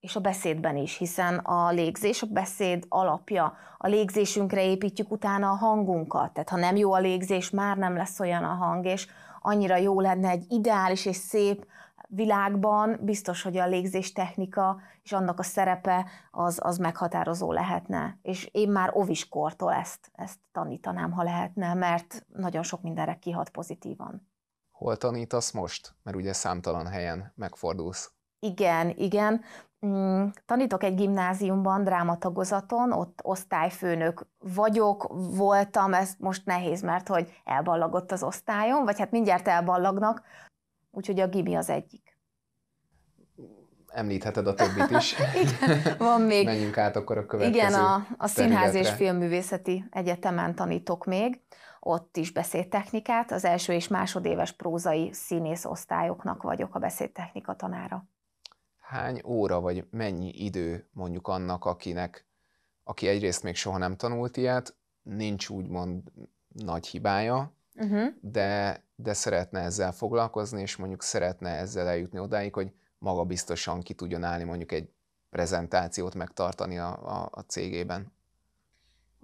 és 0.00 0.16
a 0.16 0.20
beszédben 0.20 0.76
is, 0.76 0.96
hiszen 0.96 1.38
a 1.38 1.70
légzés 1.70 2.22
a 2.22 2.26
beszéd 2.26 2.84
alapja. 2.88 3.56
A 3.76 3.86
légzésünkre 3.86 4.64
építjük 4.64 5.10
utána 5.10 5.50
a 5.50 5.54
hangunkat, 5.54 6.32
tehát 6.32 6.48
ha 6.48 6.56
nem 6.56 6.76
jó 6.76 6.92
a 6.92 6.98
légzés, 6.98 7.50
már 7.50 7.76
nem 7.76 7.96
lesz 7.96 8.20
olyan 8.20 8.44
a 8.44 8.54
hang, 8.54 8.84
és 8.84 9.06
annyira 9.40 9.76
jó 9.76 10.00
lenne 10.00 10.28
egy 10.28 10.44
ideális 10.48 11.06
és 11.06 11.16
szép 11.16 11.66
világban, 12.08 12.98
biztos, 13.00 13.42
hogy 13.42 13.56
a 13.56 13.66
légzés 13.66 14.12
technika 14.12 14.80
és 15.02 15.12
annak 15.12 15.38
a 15.38 15.42
szerepe 15.42 16.06
az, 16.30 16.58
az 16.62 16.78
meghatározó 16.78 17.52
lehetne. 17.52 18.18
És 18.22 18.48
én 18.52 18.68
már 18.68 18.90
oviskortól 18.92 19.72
ezt, 19.72 20.10
ezt 20.14 20.38
tanítanám, 20.52 21.12
ha 21.12 21.22
lehetne, 21.22 21.74
mert 21.74 22.26
nagyon 22.28 22.62
sok 22.62 22.82
mindenre 22.82 23.14
kihat 23.14 23.50
pozitívan. 23.50 24.28
Hol 24.70 24.96
tanítasz 24.96 25.50
most? 25.50 25.94
Mert 26.02 26.16
ugye 26.16 26.32
számtalan 26.32 26.86
helyen 26.86 27.32
megfordulsz. 27.34 28.10
Igen, 28.38 28.90
igen. 28.96 29.42
Mm, 29.86 30.26
tanítok 30.46 30.82
egy 30.82 30.94
gimnáziumban, 30.94 31.84
drámatagozaton, 31.84 32.92
ott 32.92 33.20
osztályfőnök 33.22 34.26
vagyok, 34.54 35.08
voltam, 35.36 35.94
ez 35.94 36.14
most 36.18 36.46
nehéz, 36.46 36.82
mert 36.82 37.08
hogy 37.08 37.40
elballagott 37.44 38.12
az 38.12 38.22
osztályon, 38.22 38.84
vagy 38.84 38.98
hát 38.98 39.10
mindjárt 39.10 39.48
elballagnak, 39.48 40.22
úgyhogy 40.90 41.20
a 41.20 41.28
gimi 41.28 41.54
az 41.54 41.70
egyik. 41.70 42.16
Említheted 43.86 44.46
a 44.46 44.54
többit 44.54 44.90
is. 44.90 45.14
Igen, 45.42 45.96
van 45.98 46.20
még. 46.20 46.44
Menjünk 46.44 46.78
át 46.78 46.96
akkor 46.96 47.18
a 47.18 47.26
következő 47.26 47.66
Igen, 47.66 47.80
a, 47.80 48.06
a 48.16 48.26
Színház 48.26 48.74
és 48.74 48.90
Filmművészeti 48.90 49.84
Egyetemen 49.90 50.54
tanítok 50.54 51.04
még, 51.04 51.40
ott 51.80 52.16
is 52.16 52.32
beszédtechnikát, 52.32 53.32
az 53.32 53.44
első 53.44 53.72
és 53.72 53.88
másodéves 53.88 54.52
prózai 54.52 55.12
színész 55.12 55.64
osztályoknak 55.64 56.42
vagyok 56.42 56.74
a 56.74 56.78
beszédtechnika 56.78 57.54
tanára 57.54 58.04
hány 58.86 59.20
óra 59.24 59.60
vagy 59.60 59.86
mennyi 59.90 60.44
idő 60.44 60.88
mondjuk 60.92 61.28
annak, 61.28 61.64
akinek, 61.64 62.26
aki 62.84 63.08
egyrészt 63.08 63.42
még 63.42 63.54
soha 63.54 63.78
nem 63.78 63.96
tanult 63.96 64.36
ilyet, 64.36 64.76
nincs 65.02 65.48
úgymond 65.48 66.02
nagy 66.48 66.86
hibája, 66.86 67.52
uh-huh. 67.74 68.06
de, 68.20 68.82
de 68.94 69.12
szeretne 69.12 69.60
ezzel 69.60 69.92
foglalkozni, 69.92 70.60
és 70.60 70.76
mondjuk 70.76 71.02
szeretne 71.02 71.48
ezzel 71.48 71.86
eljutni 71.86 72.18
odáig, 72.18 72.54
hogy 72.54 72.72
maga 72.98 73.24
biztosan 73.24 73.80
ki 73.80 73.94
tudjon 73.94 74.24
állni 74.24 74.44
mondjuk 74.44 74.72
egy 74.72 74.90
prezentációt 75.30 76.14
megtartani 76.14 76.78
a, 76.78 77.20
a, 77.22 77.28
a 77.30 77.40
cégében. 77.40 78.12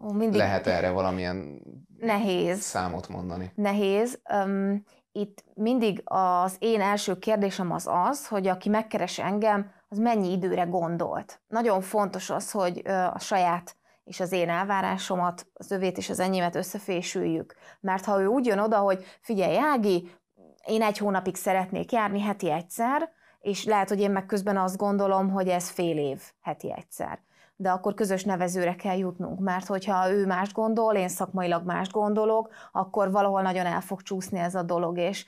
Ó, 0.04 0.12
mindig... 0.12 0.38
Lehet 0.38 0.66
erre 0.66 0.90
valamilyen 0.90 1.62
Nehéz. 1.98 2.60
számot 2.60 3.08
mondani? 3.08 3.52
Nehéz. 3.54 4.20
Um, 4.44 4.84
itt 5.12 5.44
mindig 5.54 6.02
az 6.04 6.56
én 6.58 6.80
első 6.80 7.18
kérdésem 7.18 7.72
az 7.72 7.88
az, 7.90 8.28
hogy 8.28 8.46
aki 8.46 8.68
megkeres 8.68 9.18
engem, 9.18 9.70
az 9.88 9.98
mennyi 9.98 10.32
időre 10.32 10.62
gondolt. 10.62 11.40
Nagyon 11.48 11.80
fontos 11.80 12.30
az, 12.30 12.50
hogy 12.50 12.82
a 12.86 13.18
saját 13.18 13.76
és 14.04 14.20
az 14.20 14.32
én 14.32 14.48
elvárásomat, 14.48 15.46
az 15.52 15.70
övét 15.70 15.98
és 15.98 16.10
az 16.10 16.20
enyémet 16.20 16.54
összefésüljük. 16.54 17.54
Mert 17.80 18.04
ha 18.04 18.20
ő 18.20 18.26
úgy 18.26 18.46
jön 18.46 18.58
oda, 18.58 18.78
hogy 18.78 19.04
figyelj, 19.20 19.56
Ági, 19.58 20.10
én 20.66 20.82
egy 20.82 20.98
hónapig 20.98 21.36
szeretnék 21.36 21.92
járni 21.92 22.20
heti 22.20 22.50
egyszer, 22.50 23.10
és 23.40 23.64
lehet, 23.64 23.88
hogy 23.88 24.00
én 24.00 24.10
meg 24.10 24.26
közben 24.26 24.56
azt 24.56 24.76
gondolom, 24.76 25.30
hogy 25.30 25.48
ez 25.48 25.68
fél 25.68 25.98
év 25.98 26.22
heti 26.40 26.72
egyszer 26.72 27.22
de 27.62 27.70
akkor 27.70 27.94
közös 27.94 28.24
nevezőre 28.24 28.74
kell 28.74 28.96
jutnunk, 28.96 29.38
mert 29.38 29.66
hogyha 29.66 30.10
ő 30.10 30.26
más 30.26 30.52
gondol, 30.52 30.94
én 30.94 31.08
szakmailag 31.08 31.64
más 31.64 31.90
gondolok, 31.90 32.50
akkor 32.72 33.10
valahol 33.10 33.42
nagyon 33.42 33.66
el 33.66 33.80
fog 33.80 34.02
csúszni 34.02 34.38
ez 34.38 34.54
a 34.54 34.62
dolog, 34.62 34.98
és 34.98 35.26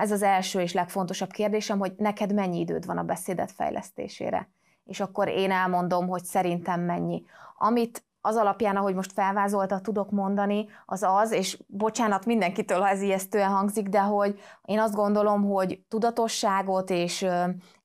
ez 0.00 0.10
az 0.10 0.22
első 0.22 0.60
és 0.60 0.72
legfontosabb 0.72 1.30
kérdésem, 1.30 1.78
hogy 1.78 1.92
neked 1.96 2.34
mennyi 2.34 2.58
időd 2.58 2.86
van 2.86 2.98
a 2.98 3.02
beszédet 3.02 3.52
fejlesztésére. 3.52 4.48
És 4.84 5.00
akkor 5.00 5.28
én 5.28 5.50
elmondom, 5.50 6.08
hogy 6.08 6.24
szerintem 6.24 6.80
mennyi. 6.80 7.24
Amit 7.58 8.04
az 8.20 8.36
alapján, 8.36 8.76
ahogy 8.76 8.94
most 8.94 9.12
felvázolta, 9.12 9.80
tudok 9.80 10.10
mondani, 10.10 10.66
az 10.86 11.02
az, 11.02 11.32
és 11.32 11.58
bocsánat 11.66 12.26
mindenkitől, 12.26 12.80
ha 12.80 12.88
ez 12.88 13.02
ijesztően 13.02 13.50
hangzik, 13.50 13.88
de 13.88 14.00
hogy 14.00 14.40
én 14.64 14.78
azt 14.78 14.94
gondolom, 14.94 15.44
hogy 15.44 15.82
tudatosságot 15.88 16.90
és 16.90 17.26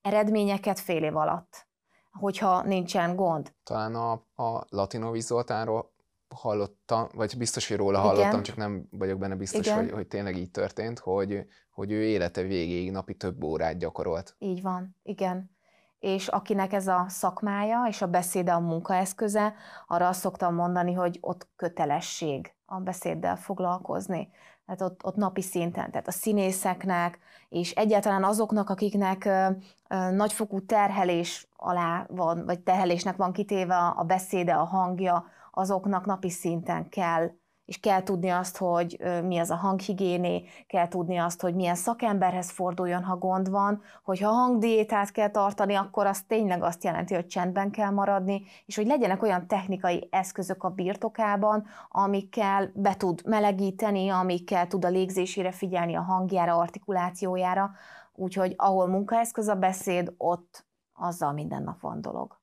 eredményeket 0.02 0.80
fél 0.80 1.02
év 1.02 1.16
alatt 1.16 1.70
hogyha 2.12 2.62
nincsen 2.62 3.16
gond. 3.16 3.52
Talán 3.64 3.94
a, 3.94 4.12
a 4.42 4.64
Latinovic 4.68 5.24
Zoltánról 5.24 5.90
hallottam, 6.34 7.08
vagy 7.14 7.34
biztos, 7.38 7.68
hogy 7.68 7.76
róla 7.76 7.98
hallottam, 7.98 8.28
Igen. 8.28 8.42
csak 8.42 8.56
nem 8.56 8.88
vagyok 8.90 9.18
benne 9.18 9.34
biztos, 9.34 9.70
hogy, 9.70 9.90
hogy 9.90 10.06
tényleg 10.06 10.36
így 10.36 10.50
történt, 10.50 10.98
hogy, 10.98 11.46
hogy 11.70 11.90
ő 11.92 12.02
élete 12.02 12.42
végéig 12.42 12.90
napi 12.90 13.14
több 13.14 13.44
órát 13.44 13.78
gyakorolt. 13.78 14.34
Így 14.38 14.62
van, 14.62 14.96
igen. 15.02 15.50
És 15.98 16.28
akinek 16.28 16.72
ez 16.72 16.86
a 16.86 17.06
szakmája 17.08 17.84
és 17.88 18.02
a 18.02 18.06
beszéde 18.06 18.52
a 18.52 18.60
munkaeszköze, 18.60 19.54
arra 19.86 20.08
azt 20.08 20.20
szoktam 20.20 20.54
mondani, 20.54 20.92
hogy 20.92 21.18
ott 21.20 21.48
kötelesség 21.56 22.54
a 22.64 22.80
beszéddel 22.80 23.36
foglalkozni. 23.36 24.30
Tehát 24.66 24.80
ott, 24.80 25.04
ott 25.04 25.16
napi 25.16 25.42
szinten, 25.42 25.90
tehát 25.90 26.08
a 26.08 26.10
színészeknek, 26.10 27.18
és 27.48 27.70
egyáltalán 27.70 28.24
azoknak, 28.24 28.70
akiknek 28.70 29.24
ö, 29.24 29.46
ö, 29.88 30.10
nagyfokú 30.10 30.66
terhelés 30.66 31.48
alá 31.62 32.06
van, 32.08 32.44
vagy 32.44 32.60
terhelésnek 32.60 33.16
van 33.16 33.32
kitéve 33.32 33.76
a 33.76 34.04
beszéde, 34.04 34.52
a 34.52 34.64
hangja, 34.64 35.24
azoknak 35.50 36.06
napi 36.06 36.30
szinten 36.30 36.88
kell. 36.88 37.30
És 37.64 37.80
kell 37.80 38.02
tudni 38.02 38.28
azt, 38.28 38.56
hogy 38.56 38.98
mi 39.24 39.38
az 39.38 39.50
a 39.50 39.54
hanghigiéné, 39.54 40.44
kell 40.66 40.88
tudni 40.88 41.16
azt, 41.16 41.40
hogy 41.40 41.54
milyen 41.54 41.74
szakemberhez 41.74 42.50
forduljon, 42.50 43.04
ha 43.04 43.16
gond 43.16 43.50
van, 43.50 43.82
hogyha 44.04 44.30
hangdiétát 44.30 45.10
kell 45.10 45.28
tartani, 45.28 45.74
akkor 45.74 46.06
az 46.06 46.22
tényleg 46.22 46.62
azt 46.62 46.84
jelenti, 46.84 47.14
hogy 47.14 47.26
csendben 47.26 47.70
kell 47.70 47.90
maradni, 47.90 48.42
és 48.66 48.76
hogy 48.76 48.86
legyenek 48.86 49.22
olyan 49.22 49.46
technikai 49.46 50.08
eszközök 50.10 50.64
a 50.64 50.68
birtokában, 50.68 51.66
amikkel 51.90 52.70
be 52.74 52.94
tud 52.94 53.22
melegíteni, 53.24 54.08
amikkel 54.08 54.66
tud 54.66 54.84
a 54.84 54.88
légzésére 54.88 55.52
figyelni, 55.52 55.94
a 55.94 56.02
hangjára, 56.02 56.56
artikulációjára, 56.56 57.70
úgyhogy 58.14 58.54
ahol 58.56 58.86
munkaeszköz 58.86 59.48
a 59.48 59.54
beszéd, 59.54 60.14
ott 60.16 60.64
azzal 60.92 61.32
minden 61.32 61.62
nap 61.62 61.80
van 61.80 62.00
dolog. 62.00 62.40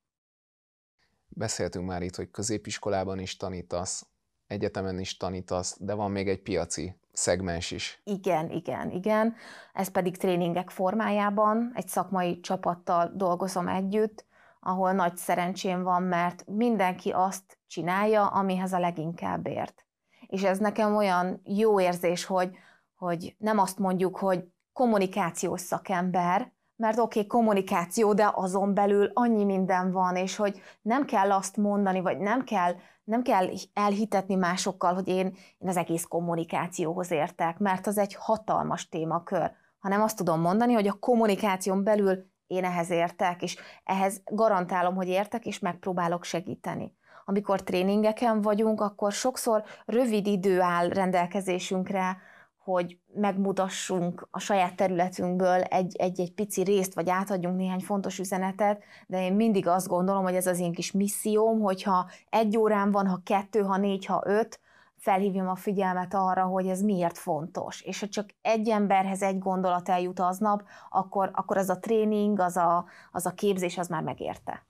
Beszéltünk 1.27 1.87
már 1.87 2.01
itt, 2.01 2.15
hogy 2.15 2.31
középiskolában 2.31 3.19
is 3.19 3.37
tanítasz, 3.37 4.07
egyetemen 4.47 4.99
is 4.99 5.17
tanítasz, 5.17 5.77
de 5.79 5.93
van 5.93 6.11
még 6.11 6.27
egy 6.27 6.41
piaci 6.41 6.99
szegmens 7.13 7.71
is. 7.71 8.01
Igen, 8.03 8.49
igen, 8.49 8.91
igen. 8.91 9.35
Ez 9.73 9.87
pedig 9.87 10.17
tréningek 10.17 10.69
formájában, 10.69 11.71
egy 11.73 11.87
szakmai 11.87 12.39
csapattal 12.39 13.11
dolgozom 13.15 13.67
együtt, 13.67 14.25
ahol 14.59 14.91
nagy 14.91 15.17
szerencsém 15.17 15.83
van, 15.83 16.03
mert 16.03 16.43
mindenki 16.47 17.09
azt 17.09 17.57
csinálja, 17.67 18.27
amihez 18.27 18.73
a 18.73 18.79
leginkább 18.79 19.47
ért. 19.47 19.85
És 20.27 20.43
ez 20.43 20.57
nekem 20.57 20.95
olyan 20.95 21.41
jó 21.43 21.79
érzés, 21.79 22.25
hogy, 22.25 22.57
hogy 22.95 23.35
nem 23.37 23.57
azt 23.57 23.77
mondjuk, 23.77 24.17
hogy 24.17 24.51
kommunikációs 24.73 25.61
szakember, 25.61 26.51
mert 26.79 26.99
oké, 26.99 27.19
okay, 27.19 27.29
kommunikáció, 27.29 28.13
de 28.13 28.31
azon 28.35 28.73
belül 28.73 29.11
annyi 29.13 29.43
minden 29.43 29.91
van, 29.91 30.15
és 30.15 30.35
hogy 30.35 30.61
nem 30.81 31.05
kell 31.05 31.31
azt 31.31 31.57
mondani, 31.57 32.01
vagy 32.01 32.17
nem 32.17 32.43
kell 32.43 32.73
nem 33.03 33.21
kell 33.21 33.49
elhitetni 33.73 34.35
másokkal, 34.35 34.93
hogy 34.93 35.07
én, 35.07 35.25
én 35.57 35.69
az 35.69 35.77
egész 35.77 36.03
kommunikációhoz 36.03 37.11
értek, 37.11 37.57
mert 37.57 37.87
az 37.87 37.97
egy 37.97 38.15
hatalmas 38.15 38.89
témakör. 38.89 39.51
hanem 39.79 40.01
azt 40.01 40.17
tudom 40.17 40.41
mondani, 40.41 40.73
hogy 40.73 40.87
a 40.87 40.97
kommunikáción 40.99 41.83
belül 41.83 42.25
én 42.47 42.63
ehhez 42.63 42.89
értek, 42.89 43.41
és 43.41 43.57
ehhez 43.83 44.21
garantálom, 44.25 44.95
hogy 44.95 45.07
értek, 45.07 45.45
és 45.45 45.59
megpróbálok 45.59 46.23
segíteni. 46.23 46.97
Amikor 47.25 47.63
tréningeken 47.63 48.41
vagyunk, 48.41 48.81
akkor 48.81 49.11
sokszor 49.11 49.63
rövid 49.85 50.27
idő 50.27 50.61
áll 50.61 50.89
rendelkezésünkre, 50.89 52.17
hogy 52.63 52.99
megmutassunk 53.13 54.27
a 54.31 54.39
saját 54.39 54.75
területünkből 54.75 55.61
egy-egy 55.61 56.31
pici 56.35 56.63
részt, 56.63 56.93
vagy 56.93 57.09
átadjunk 57.09 57.57
néhány 57.57 57.79
fontos 57.79 58.19
üzenetet, 58.19 58.83
de 59.07 59.25
én 59.25 59.33
mindig 59.33 59.67
azt 59.67 59.87
gondolom, 59.87 60.23
hogy 60.23 60.35
ez 60.35 60.47
az 60.47 60.59
én 60.59 60.73
kis 60.73 60.91
misszióm, 60.91 61.59
hogyha 61.59 62.09
egy 62.29 62.57
órán 62.57 62.91
van, 62.91 63.07
ha 63.07 63.21
kettő, 63.23 63.61
ha 63.61 63.77
négy, 63.77 64.05
ha 64.05 64.23
öt, 64.25 64.59
felhívjam 64.97 65.47
a 65.47 65.55
figyelmet 65.55 66.13
arra, 66.13 66.43
hogy 66.43 66.67
ez 66.67 66.81
miért 66.81 67.17
fontos. 67.17 67.81
És 67.81 67.99
ha 67.99 68.07
csak 68.07 68.29
egy 68.41 68.69
emberhez 68.69 69.21
egy 69.21 69.39
gondolat 69.39 69.89
eljut 69.89 70.19
aznap, 70.19 70.63
akkor, 70.89 71.29
akkor 71.33 71.57
az 71.57 71.69
a 71.69 71.79
tréning, 71.79 72.39
az 72.39 72.57
a, 72.57 72.85
az 73.11 73.25
a 73.25 73.31
képzés, 73.31 73.77
az 73.77 73.87
már 73.87 74.03
megérte. 74.03 74.65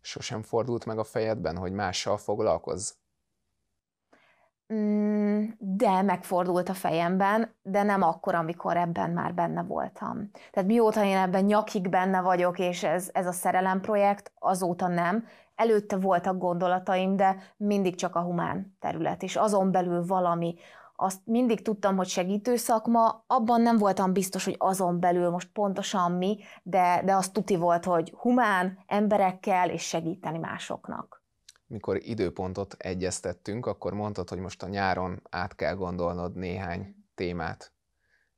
Sosem 0.00 0.42
fordult 0.42 0.84
meg 0.84 0.98
a 0.98 1.04
fejedben, 1.04 1.56
hogy 1.56 1.72
mással 1.72 2.16
foglalkozz? 2.16 2.92
Mm, 4.74 5.44
de 5.58 6.02
megfordult 6.02 6.68
a 6.68 6.74
fejemben, 6.74 7.54
de 7.62 7.82
nem 7.82 8.02
akkor, 8.02 8.34
amikor 8.34 8.76
ebben 8.76 9.10
már 9.10 9.34
benne 9.34 9.62
voltam. 9.62 10.30
Tehát 10.50 10.68
mióta 10.68 11.04
én 11.04 11.16
ebben 11.16 11.44
nyakig 11.44 11.88
benne 11.88 12.20
vagyok, 12.20 12.58
és 12.58 12.82
ez, 12.82 13.10
ez 13.12 13.26
a 13.26 13.32
szerelem 13.32 13.80
projekt, 13.80 14.32
azóta 14.38 14.88
nem. 14.88 15.26
Előtte 15.54 15.96
voltak 15.96 16.38
gondolataim, 16.38 17.16
de 17.16 17.36
mindig 17.56 17.94
csak 17.94 18.14
a 18.16 18.20
humán 18.20 18.76
terület, 18.80 19.22
és 19.22 19.36
azon 19.36 19.70
belül 19.70 20.06
valami. 20.06 20.54
Azt 20.96 21.20
mindig 21.24 21.62
tudtam, 21.62 21.96
hogy 21.96 22.08
segítő 22.08 22.56
szakma, 22.56 23.24
abban 23.26 23.60
nem 23.60 23.76
voltam 23.76 24.12
biztos, 24.12 24.44
hogy 24.44 24.56
azon 24.58 25.00
belül 25.00 25.30
most 25.30 25.52
pontosan 25.52 26.12
mi, 26.12 26.38
de, 26.62 27.02
de 27.04 27.14
azt 27.14 27.32
tuti 27.32 27.56
volt, 27.56 27.84
hogy 27.84 28.14
humán, 28.16 28.78
emberekkel 28.86 29.70
és 29.70 29.82
segíteni 29.82 30.38
másoknak 30.38 31.17
mikor 31.68 31.96
időpontot 32.02 32.74
egyeztettünk, 32.78 33.66
akkor 33.66 33.92
mondtad, 33.92 34.28
hogy 34.28 34.38
most 34.38 34.62
a 34.62 34.68
nyáron 34.68 35.22
át 35.30 35.54
kell 35.54 35.74
gondolnod 35.74 36.34
néhány 36.34 36.94
témát. 37.14 37.72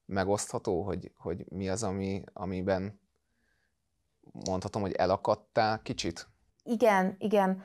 Megosztható, 0.05 0.83
hogy, 0.83 1.13
hogy 1.17 1.45
mi 1.49 1.69
az, 1.69 1.83
ami, 1.83 2.25
amiben 2.33 3.01
mondhatom, 4.33 4.83
hogy 4.83 4.93
elakadtál 4.93 5.83
kicsit? 5.83 6.29
Igen, 6.63 7.15
igen. 7.19 7.63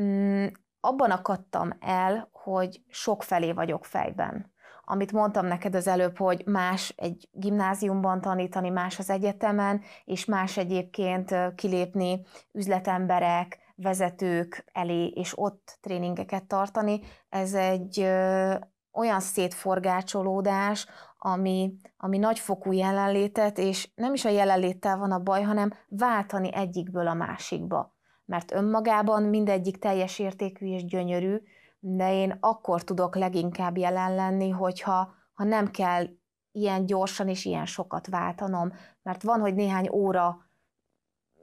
Mm, 0.00 0.46
abban 0.80 1.10
akadtam 1.10 1.76
el, 1.80 2.28
hogy 2.32 2.82
sok 2.88 3.22
felé 3.22 3.52
vagyok 3.52 3.84
fejben. 3.84 4.52
Amit 4.90 5.12
mondtam 5.12 5.46
neked 5.46 5.74
az 5.74 5.86
előbb, 5.86 6.16
hogy 6.16 6.42
más 6.46 6.94
egy 6.96 7.28
gimnáziumban 7.32 8.20
tanítani, 8.20 8.68
más 8.68 8.98
az 8.98 9.10
egyetemen, 9.10 9.80
és 10.04 10.24
más 10.24 10.56
egyébként 10.56 11.34
kilépni 11.54 12.20
üzletemberek, 12.52 13.58
vezetők 13.74 14.64
elé, 14.72 15.06
és 15.06 15.38
ott 15.38 15.78
tréningeket 15.80 16.44
tartani, 16.44 17.00
ez 17.28 17.54
egy 17.54 18.00
ö, 18.00 18.54
olyan 18.92 19.20
szétforgácsolódás, 19.20 20.86
ami, 21.18 21.74
ami 21.96 22.18
nagyfokú 22.18 22.72
jelenlétet, 22.72 23.58
és 23.58 23.90
nem 23.94 24.14
is 24.14 24.24
a 24.24 24.30
jelenléttel 24.30 24.98
van 24.98 25.12
a 25.12 25.22
baj, 25.22 25.42
hanem 25.42 25.72
váltani 25.88 26.54
egyikből 26.54 27.06
a 27.06 27.14
másikba. 27.14 27.94
Mert 28.24 28.52
önmagában 28.52 29.22
mindegyik 29.22 29.78
teljes 29.78 30.18
értékű 30.18 30.66
és 30.66 30.84
gyönyörű, 30.84 31.36
de 31.80 32.12
én 32.12 32.36
akkor 32.40 32.84
tudok 32.84 33.16
leginkább 33.16 33.76
jelen 33.76 34.14
lenni, 34.14 34.50
hogyha 34.50 35.14
ha 35.32 35.44
nem 35.44 35.70
kell 35.70 36.06
ilyen 36.52 36.86
gyorsan 36.86 37.28
és 37.28 37.44
ilyen 37.44 37.66
sokat 37.66 38.06
váltanom, 38.06 38.72
mert 39.02 39.22
van, 39.22 39.40
hogy 39.40 39.54
néhány 39.54 39.88
óra 39.92 40.50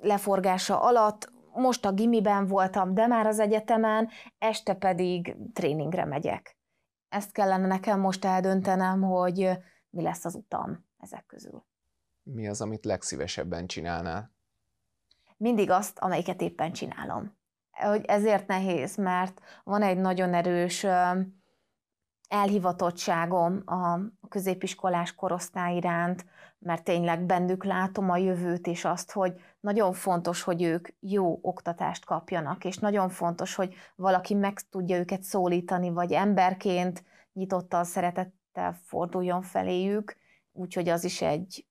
leforgása 0.01 0.81
alatt 0.81 1.31
most 1.53 1.85
a 1.85 1.91
gimiben 1.91 2.47
voltam, 2.47 2.93
de 2.93 3.07
már 3.07 3.25
az 3.25 3.39
egyetemen, 3.39 4.09
este 4.37 4.73
pedig 4.73 5.37
tréningre 5.53 6.05
megyek. 6.05 6.57
Ezt 7.09 7.31
kellene 7.31 7.67
nekem 7.67 7.99
most 7.99 8.25
eldöntenem, 8.25 9.01
hogy 9.01 9.49
mi 9.89 10.01
lesz 10.01 10.25
az 10.25 10.35
utam 10.35 10.85
ezek 10.99 11.25
közül. 11.25 11.65
Mi 12.23 12.47
az, 12.47 12.61
amit 12.61 12.85
legszívesebben 12.85 13.67
csinálnál? 13.67 14.31
Mindig 15.37 15.69
azt, 15.69 15.99
amelyiket 15.99 16.41
éppen 16.41 16.71
csinálom. 16.71 17.36
Hogy 17.79 18.05
ezért 18.05 18.47
nehéz, 18.47 18.95
mert 18.95 19.41
van 19.63 19.81
egy 19.81 19.97
nagyon 19.97 20.33
erős 20.33 20.85
elhivatottságom 22.27 23.61
a 23.65 23.99
középiskolás 24.29 25.15
korosztály 25.15 25.75
iránt, 25.75 26.25
mert 26.59 26.83
tényleg 26.83 27.25
bennük 27.25 27.63
látom 27.63 28.09
a 28.09 28.17
jövőt, 28.17 28.67
és 28.67 28.85
azt, 28.85 29.11
hogy 29.11 29.41
nagyon 29.59 29.93
fontos, 29.93 30.41
hogy 30.41 30.61
ők 30.61 30.87
jó 30.99 31.39
oktatást 31.41 32.05
kapjanak, 32.05 32.65
és 32.65 32.77
nagyon 32.77 33.09
fontos, 33.09 33.55
hogy 33.55 33.75
valaki 33.95 34.33
meg 34.33 34.59
tudja 34.69 34.97
őket 34.97 35.23
szólítani, 35.23 35.89
vagy 35.89 36.11
emberként 36.11 37.03
nyitottal, 37.33 37.83
szeretettel 37.83 38.79
forduljon 38.83 39.41
feléjük, 39.41 40.15
úgyhogy 40.51 40.89
az 40.89 41.03
is 41.03 41.21
egy, 41.21 41.65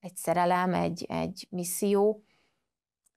egy 0.00 0.16
szerelem, 0.16 0.74
egy, 0.74 1.06
egy 1.08 1.46
misszió, 1.50 2.22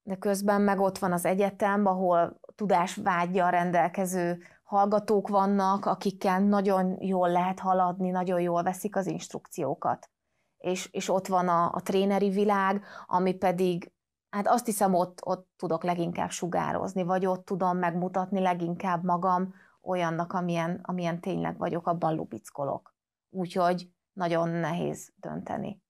de 0.04 0.16
közben 0.16 0.62
meg 0.62 0.80
ott 0.80 0.98
van 0.98 1.12
az 1.12 1.26
egyetem, 1.26 1.86
ahol 1.86 2.40
tudásvágyjal 2.56 3.52
rendelkező 3.52 4.44
hallgatók 4.64 5.28
vannak, 5.28 5.86
akikkel 5.86 6.40
nagyon 6.40 6.98
jól 7.00 7.30
lehet 7.30 7.60
haladni, 7.60 8.10
nagyon 8.10 8.42
jól 8.42 8.64
veszik 8.64 8.96
az 8.96 9.08
instrukciókat. 9.08 10.10
És, 10.58 10.90
és 10.92 11.10
ott 11.10 11.28
van 11.28 11.48
a, 11.48 11.72
a 11.74 11.82
tréneri 11.82 12.30
világ, 12.30 12.84
ami 13.06 13.34
pedig, 13.34 13.92
hát 14.30 14.48
azt 14.48 14.66
hiszem, 14.66 14.94
ott, 14.94 15.20
ott 15.26 15.50
tudok 15.58 15.84
leginkább 15.84 16.30
sugározni, 16.30 17.04
vagy 17.04 17.26
ott 17.26 17.46
tudom 17.46 17.78
megmutatni 17.78 18.40
leginkább 18.40 19.04
magam 19.04 19.54
olyannak, 19.82 20.34
amilyen, 20.34 20.80
amilyen 20.84 21.20
tényleg 21.20 21.58
vagyok, 21.58 21.88
abban 21.88 22.16
lubickolok. 22.16 22.96
Úgyhogy 23.30 23.90
nagyon 24.14 24.50
nehéz 24.50 25.14
dönteni 25.16 25.82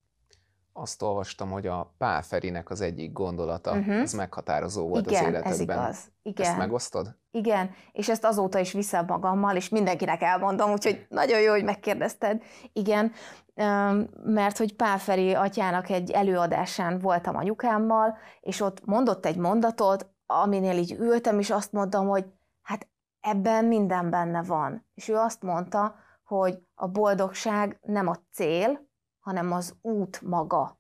azt 0.73 1.01
olvastam, 1.01 1.51
hogy 1.51 1.67
a 1.67 1.93
Pál 1.97 2.21
Ferinek 2.21 2.69
az 2.69 2.81
egyik 2.81 3.11
gondolata, 3.11 3.71
uh-huh. 3.71 4.01
az 4.01 4.13
meghatározó 4.13 4.87
volt 4.87 5.05
Igen, 5.05 5.23
az 5.23 5.29
életedben. 5.29 5.51
ez 5.53 5.59
igaz. 5.59 6.11
Igen. 6.21 6.47
Ezt 6.47 6.57
megosztod? 6.57 7.15
Igen, 7.31 7.71
és 7.91 8.09
ezt 8.09 8.23
azóta 8.23 8.59
is 8.59 8.71
viszem 8.71 9.05
magammal, 9.05 9.55
és 9.55 9.69
mindenkinek 9.69 10.21
elmondom, 10.21 10.71
úgyhogy 10.71 11.05
nagyon 11.09 11.39
jó, 11.39 11.51
hogy 11.51 11.63
megkérdezted. 11.63 12.41
Igen, 12.73 13.11
mert 14.23 14.57
hogy 14.57 14.75
Pál 14.75 14.97
Feri 14.97 15.33
atyának 15.33 15.89
egy 15.89 16.11
előadásán 16.11 16.99
voltam 16.99 17.35
anyukámmal, 17.35 18.17
és 18.41 18.61
ott 18.61 18.85
mondott 18.85 19.25
egy 19.25 19.37
mondatot, 19.37 20.09
aminél 20.25 20.77
így 20.77 20.91
ültem, 20.99 21.39
és 21.39 21.49
azt 21.49 21.71
mondtam, 21.71 22.07
hogy 22.07 22.25
hát 22.61 22.87
ebben 23.19 23.65
minden 23.65 24.09
benne 24.09 24.43
van. 24.43 24.85
És 24.93 25.07
ő 25.07 25.15
azt 25.15 25.41
mondta, 25.41 25.95
hogy 26.23 26.59
a 26.75 26.87
boldogság 26.87 27.79
nem 27.81 28.07
a 28.07 28.15
cél, 28.31 28.89
hanem 29.21 29.51
az 29.51 29.75
út 29.81 30.21
maga. 30.21 30.79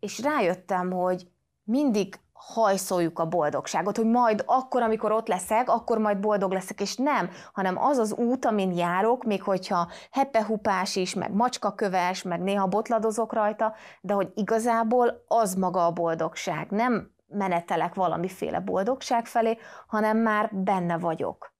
És 0.00 0.22
rájöttem, 0.22 0.90
hogy 0.90 1.30
mindig 1.62 2.20
hajszoljuk 2.32 3.18
a 3.18 3.26
boldogságot, 3.26 3.96
hogy 3.96 4.06
majd 4.06 4.42
akkor, 4.46 4.82
amikor 4.82 5.12
ott 5.12 5.28
leszek, 5.28 5.68
akkor 5.68 5.98
majd 5.98 6.20
boldog 6.20 6.52
leszek, 6.52 6.80
és 6.80 6.96
nem, 6.96 7.30
hanem 7.52 7.78
az 7.78 7.98
az 7.98 8.12
út, 8.12 8.44
amin 8.44 8.72
járok, 8.72 9.24
még 9.24 9.42
hogyha 9.42 9.88
hepehupás 10.10 10.96
is, 10.96 11.14
meg 11.14 11.32
macskaköves, 11.32 12.22
meg 12.22 12.40
néha 12.40 12.66
botladozok 12.66 13.32
rajta, 13.32 13.74
de 14.00 14.12
hogy 14.12 14.32
igazából 14.34 15.24
az 15.26 15.54
maga 15.54 15.86
a 15.86 15.92
boldogság. 15.92 16.70
Nem 16.70 17.14
menetelek 17.26 17.94
valamiféle 17.94 18.60
boldogság 18.60 19.26
felé, 19.26 19.58
hanem 19.86 20.18
már 20.18 20.54
benne 20.54 20.98
vagyok. 20.98 21.54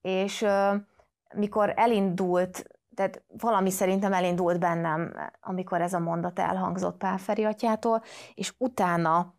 És 0.00 0.46
mikor 1.34 1.72
elindult 1.76 2.64
tehát 2.94 3.24
valami 3.38 3.70
szerintem 3.70 4.12
elindult 4.12 4.58
bennem, 4.58 5.14
amikor 5.40 5.80
ez 5.80 5.92
a 5.92 5.98
mondat 5.98 6.38
elhangzott 6.38 6.96
Pál 6.96 7.18
Feri 7.18 7.44
atyától, 7.44 8.02
és 8.34 8.54
utána 8.58 9.34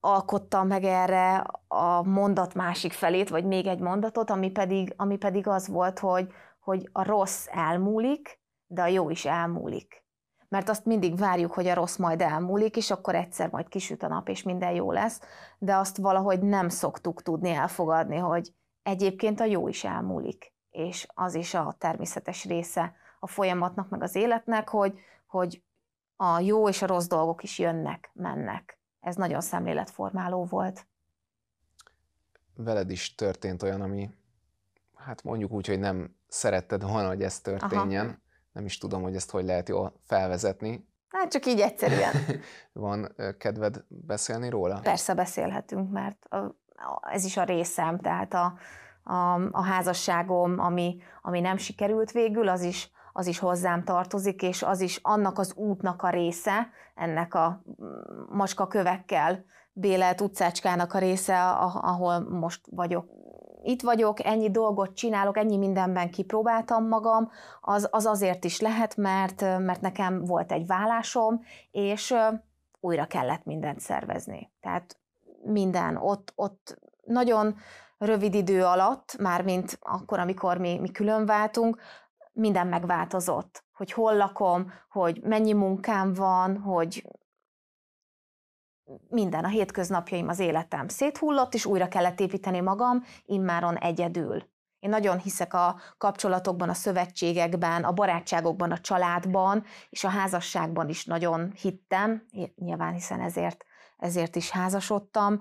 alkottam 0.00 0.66
meg 0.66 0.84
erre 0.84 1.44
a 1.68 2.02
mondat 2.02 2.54
másik 2.54 2.92
felét, 2.92 3.28
vagy 3.28 3.44
még 3.44 3.66
egy 3.66 3.80
mondatot, 3.80 4.30
ami 4.30 4.50
pedig, 4.50 4.94
ami 4.96 5.16
pedig 5.16 5.46
az 5.46 5.68
volt, 5.68 5.98
hogy, 5.98 6.32
hogy 6.60 6.88
a 6.92 7.02
rossz 7.02 7.46
elmúlik, 7.50 8.40
de 8.66 8.82
a 8.82 8.86
jó 8.86 9.10
is 9.10 9.24
elmúlik. 9.24 10.04
Mert 10.48 10.68
azt 10.68 10.84
mindig 10.84 11.18
várjuk, 11.18 11.52
hogy 11.52 11.66
a 11.66 11.74
rossz 11.74 11.96
majd 11.96 12.20
elmúlik, 12.20 12.76
és 12.76 12.90
akkor 12.90 13.14
egyszer 13.14 13.50
majd 13.50 13.68
kisüt 13.68 14.02
a 14.02 14.08
nap, 14.08 14.28
és 14.28 14.42
minden 14.42 14.72
jó 14.72 14.92
lesz, 14.92 15.20
de 15.58 15.76
azt 15.76 15.96
valahogy 15.96 16.42
nem 16.42 16.68
szoktuk 16.68 17.22
tudni 17.22 17.50
elfogadni, 17.50 18.16
hogy 18.16 18.54
egyébként 18.82 19.40
a 19.40 19.44
jó 19.44 19.68
is 19.68 19.84
elmúlik 19.84 20.51
és 20.72 21.06
az 21.14 21.34
is 21.34 21.54
a 21.54 21.74
természetes 21.78 22.44
része 22.44 22.94
a 23.20 23.26
folyamatnak, 23.26 23.88
meg 23.88 24.02
az 24.02 24.14
életnek, 24.14 24.68
hogy, 24.68 24.98
hogy 25.26 25.62
a 26.16 26.40
jó 26.40 26.68
és 26.68 26.82
a 26.82 26.86
rossz 26.86 27.06
dolgok 27.06 27.42
is 27.42 27.58
jönnek, 27.58 28.10
mennek. 28.12 28.78
Ez 29.00 29.16
nagyon 29.16 29.40
szemléletformáló 29.40 30.44
volt. 30.44 30.86
Veled 32.54 32.90
is 32.90 33.14
történt 33.14 33.62
olyan, 33.62 33.80
ami, 33.80 34.10
hát 34.94 35.22
mondjuk 35.22 35.50
úgy, 35.50 35.66
hogy 35.66 35.78
nem 35.78 36.16
szeretted 36.28 36.82
volna, 36.82 37.08
hogy 37.08 37.22
ez 37.22 37.40
történjen, 37.40 38.06
Aha. 38.06 38.16
Nem 38.52 38.64
is 38.64 38.78
tudom, 38.78 39.02
hogy 39.02 39.14
ezt 39.14 39.30
hogy 39.30 39.44
lehet 39.44 39.68
jól 39.68 40.00
felvezetni. 40.04 40.88
Hát 41.08 41.30
csak 41.30 41.46
így 41.46 41.60
egyszerűen. 41.60 42.14
Van 42.72 43.14
kedved 43.38 43.84
beszélni 43.88 44.48
róla? 44.48 44.80
Persze 44.80 45.14
beszélhetünk, 45.14 45.90
mert 45.90 46.28
ez 47.00 47.24
is 47.24 47.36
a 47.36 47.44
részem, 47.44 47.98
tehát 47.98 48.34
a, 48.34 48.54
a, 49.04 49.34
a 49.50 49.62
házasságom, 49.62 50.58
ami, 50.58 50.96
ami 51.22 51.40
nem 51.40 51.56
sikerült 51.56 52.10
végül, 52.10 52.48
az 52.48 52.62
is, 52.62 52.90
az 53.12 53.26
is 53.26 53.38
hozzám 53.38 53.84
tartozik, 53.84 54.42
és 54.42 54.62
az 54.62 54.80
is 54.80 54.98
annak 55.02 55.38
az 55.38 55.54
útnak 55.54 56.02
a 56.02 56.10
része, 56.10 56.70
ennek 56.94 57.34
a 57.34 57.62
macska 58.28 58.66
kövekkel 58.66 59.44
bélelt 59.72 60.20
utcácskának 60.20 60.94
a 60.94 60.98
része, 60.98 61.50
ahol 61.50 62.20
most 62.20 62.60
vagyok. 62.70 63.06
Itt 63.62 63.82
vagyok, 63.82 64.24
ennyi 64.24 64.50
dolgot 64.50 64.94
csinálok, 64.94 65.36
ennyi 65.36 65.56
mindenben 65.56 66.10
kipróbáltam 66.10 66.88
magam, 66.88 67.30
az, 67.60 67.88
az 67.90 68.06
azért 68.06 68.44
is 68.44 68.60
lehet, 68.60 68.96
mert, 68.96 69.40
mert 69.40 69.80
nekem 69.80 70.24
volt 70.24 70.52
egy 70.52 70.66
vállásom, 70.66 71.40
és 71.70 72.14
újra 72.80 73.06
kellett 73.06 73.44
mindent 73.44 73.80
szervezni. 73.80 74.50
Tehát 74.60 74.96
minden 75.44 75.96
ott, 75.96 76.32
ott 76.34 76.78
nagyon 77.04 77.56
rövid 78.04 78.34
idő 78.34 78.64
alatt, 78.64 79.16
mármint 79.18 79.78
akkor, 79.80 80.18
amikor 80.18 80.58
mi, 80.58 80.78
mi 80.78 80.90
külön 80.90 81.26
váltunk, 81.26 81.80
minden 82.32 82.66
megváltozott. 82.66 83.64
Hogy 83.72 83.92
hol 83.92 84.16
lakom, 84.16 84.72
hogy 84.88 85.20
mennyi 85.22 85.52
munkám 85.52 86.12
van, 86.12 86.58
hogy 86.58 87.08
minden, 89.08 89.44
a 89.44 89.48
hétköznapjaim, 89.48 90.28
az 90.28 90.38
életem 90.38 90.88
széthullott, 90.88 91.54
és 91.54 91.66
újra 91.66 91.88
kellett 91.88 92.20
építeni 92.20 92.60
magam, 92.60 93.04
immáron 93.24 93.76
egyedül. 93.76 94.50
Én 94.78 94.90
nagyon 94.90 95.18
hiszek 95.18 95.54
a 95.54 95.80
kapcsolatokban, 95.98 96.68
a 96.68 96.74
szövetségekben, 96.74 97.84
a 97.84 97.92
barátságokban, 97.92 98.70
a 98.70 98.78
családban, 98.78 99.64
és 99.90 100.04
a 100.04 100.08
házasságban 100.08 100.88
is 100.88 101.04
nagyon 101.04 101.52
hittem, 101.52 102.26
nyilván 102.54 102.92
hiszen 102.92 103.20
ezért, 103.20 103.64
ezért 103.96 104.36
is 104.36 104.50
házasodtam, 104.50 105.40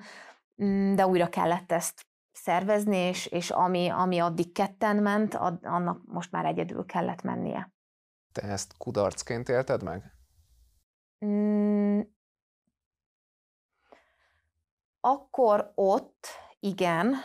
mm, 0.64 0.96
de 0.96 1.08
újra 1.08 1.30
kellett 1.30 1.72
ezt 1.72 2.06
szervezni, 2.42 2.98
és, 2.98 3.26
és 3.26 3.50
ami, 3.50 3.90
ami 3.90 4.20
addig 4.20 4.52
ketten 4.52 4.96
ment, 4.96 5.34
annak 5.62 6.02
most 6.06 6.32
már 6.32 6.46
egyedül 6.46 6.86
kellett 6.86 7.22
mennie. 7.22 7.74
Te 8.32 8.42
ezt 8.42 8.78
kudarcként 8.78 9.50
élted 9.50 9.84
meg? 9.84 10.04
Mm, 11.26 12.00
akkor 15.00 15.72
ott 15.76 16.28
igen, 16.60 17.16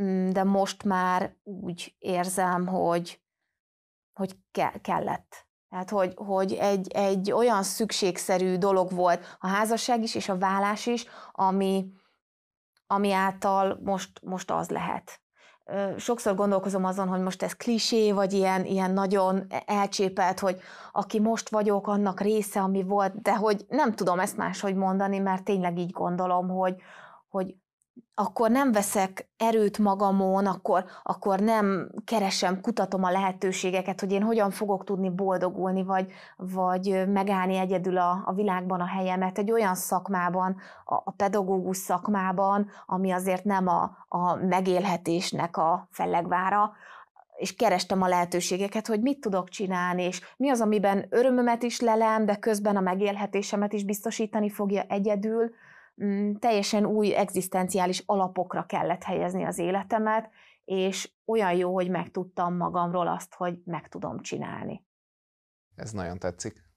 mm, 0.00 0.30
de 0.30 0.44
most 0.44 0.84
már 0.84 1.36
úgy 1.42 1.94
érzem, 1.98 2.66
hogy, 2.66 3.22
hogy 4.12 4.36
ke- 4.50 4.80
kellett. 4.80 5.48
Tehát, 5.68 5.90
hogy, 5.90 6.12
hogy 6.16 6.52
egy, 6.52 6.90
egy 6.92 7.32
olyan 7.32 7.62
szükségszerű 7.62 8.56
dolog 8.56 8.92
volt 8.92 9.36
a 9.38 9.46
házasság 9.46 10.02
is, 10.02 10.14
és 10.14 10.28
a 10.28 10.38
vállás 10.38 10.86
is, 10.86 11.06
ami, 11.32 11.92
ami 12.92 13.12
által 13.12 13.80
most, 13.84 14.20
most 14.22 14.50
az 14.50 14.70
lehet. 14.70 15.20
Sokszor 15.96 16.34
gondolkozom 16.34 16.84
azon, 16.84 17.08
hogy 17.08 17.20
most 17.20 17.42
ez 17.42 17.52
klisé, 17.52 18.12
vagy 18.12 18.32
ilyen, 18.32 18.64
ilyen 18.64 18.90
nagyon 18.90 19.46
elcsépelt, 19.66 20.38
hogy 20.38 20.60
aki 20.92 21.20
most 21.20 21.48
vagyok, 21.48 21.86
annak 21.86 22.20
része, 22.20 22.60
ami 22.60 22.82
volt, 22.82 23.22
de 23.22 23.36
hogy 23.36 23.64
nem 23.68 23.94
tudom 23.94 24.18
ezt 24.18 24.36
máshogy 24.36 24.74
mondani, 24.74 25.18
mert 25.18 25.44
tényleg 25.44 25.78
így 25.78 25.90
gondolom, 25.90 26.48
hogy, 26.48 26.76
hogy 27.28 27.54
akkor 28.14 28.50
nem 28.50 28.72
veszek 28.72 29.28
erőt 29.36 29.78
magamon, 29.78 30.46
akkor, 30.46 30.84
akkor 31.02 31.40
nem 31.40 31.90
keresem, 32.04 32.60
kutatom 32.60 33.04
a 33.04 33.10
lehetőségeket, 33.10 34.00
hogy 34.00 34.12
én 34.12 34.22
hogyan 34.22 34.50
fogok 34.50 34.84
tudni 34.84 35.10
boldogulni, 35.10 35.82
vagy, 35.82 36.12
vagy 36.36 37.04
megállni 37.08 37.56
egyedül 37.56 37.98
a, 37.98 38.22
a 38.24 38.32
világban 38.32 38.80
a 38.80 38.86
helyemet 38.86 39.38
egy 39.38 39.50
olyan 39.50 39.74
szakmában, 39.74 40.56
a, 40.84 40.94
a 40.94 41.10
pedagógus 41.16 41.76
szakmában, 41.76 42.70
ami 42.86 43.10
azért 43.10 43.44
nem 43.44 43.68
a, 43.68 44.06
a 44.08 44.34
megélhetésnek 44.34 45.56
a 45.56 45.88
fellegvára, 45.90 46.72
és 47.36 47.54
kerestem 47.54 48.02
a 48.02 48.08
lehetőségeket, 48.08 48.86
hogy 48.86 49.00
mit 49.00 49.20
tudok 49.20 49.48
csinálni, 49.48 50.02
és 50.02 50.20
mi 50.36 50.50
az, 50.50 50.60
amiben 50.60 51.06
örömömet 51.10 51.62
is 51.62 51.80
lelem, 51.80 52.26
de 52.26 52.36
közben 52.36 52.76
a 52.76 52.80
megélhetésemet 52.80 53.72
is 53.72 53.84
biztosítani 53.84 54.50
fogja 54.50 54.82
egyedül, 54.88 55.50
teljesen 56.38 56.86
új 56.86 57.14
egzisztenciális 57.14 58.02
alapokra 58.06 58.66
kellett 58.66 59.02
helyezni 59.02 59.44
az 59.44 59.58
életemet, 59.58 60.30
és 60.64 61.10
olyan 61.24 61.52
jó, 61.52 61.74
hogy 61.74 61.90
megtudtam 61.90 62.56
magamról 62.56 63.08
azt, 63.08 63.34
hogy 63.34 63.58
meg 63.64 63.88
tudom 63.88 64.20
csinálni. 64.20 64.84
Ez 65.74 65.92
nagyon 65.92 66.18
tetszik. 66.18 66.68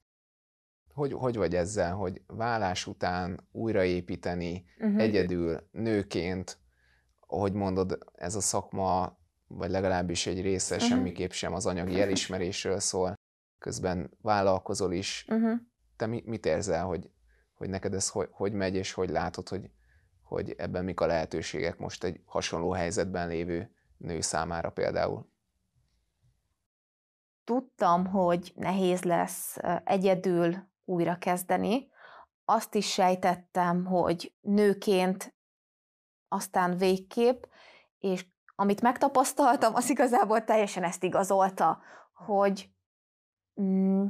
Hogy, 0.93 1.13
hogy 1.13 1.36
vagy 1.36 1.55
ezzel, 1.55 1.95
hogy 1.95 2.21
vállás 2.27 2.88
után 2.88 3.47
újraépíteni 3.51 4.65
uh-huh. 4.79 5.01
egyedül, 5.01 5.67
nőként, 5.71 6.57
ahogy 7.19 7.53
mondod, 7.53 7.97
ez 8.13 8.36
a 8.36 8.41
szakma, 8.41 9.17
vagy 9.47 9.69
legalábbis 9.69 10.27
egy 10.27 10.41
része 10.41 10.75
uh-huh. 10.75 10.89
semmiképp 10.89 11.31
sem 11.31 11.53
az 11.53 11.65
anyagi 11.65 12.01
elismerésről 12.01 12.79
szól, 12.79 13.13
közben 13.59 14.12
vállalkozol 14.21 14.91
is. 14.91 15.25
Uh-huh. 15.29 15.59
Te 15.95 16.05
mi, 16.05 16.23
mit 16.25 16.45
érzel, 16.45 16.86
hogy 16.86 17.09
hogy 17.63 17.71
neked 17.71 17.93
ez 17.93 18.10
hogy, 18.10 18.30
hogy 18.32 18.54
megy, 18.54 18.76
és 18.76 18.93
hogy 18.93 19.10
látod, 19.10 19.49
hogy, 19.49 19.69
hogy 20.23 20.56
ebben 20.58 20.84
mik 20.84 20.99
a 20.99 21.06
lehetőségek 21.06 21.78
most 21.78 22.04
egy 22.04 22.21
hasonló 22.26 22.71
helyzetben 22.71 23.28
lévő 23.28 23.76
nő 23.97 24.21
számára 24.21 24.69
például? 24.69 25.32
Tudtam, 27.43 28.06
hogy 28.06 28.54
nehéz 28.56 29.04
lesz 29.04 29.58
egyedül 29.84 30.56
újra 30.86 31.17
kezdeni. 31.17 31.89
Azt 32.45 32.76
is 32.76 32.91
sejtettem, 32.91 33.86
hogy 33.86 34.34
nőként 34.41 35.36
aztán 36.28 36.78
végképp, 36.78 37.43
és 37.99 38.26
amit 38.56 38.82
megtapasztaltam, 38.82 39.76
az 39.76 39.89
igazából 39.89 40.43
teljesen 40.43 40.84
ezt 40.84 41.04
igazolta, 41.04 41.82
hogy 42.13 42.69
mm, 43.62 44.06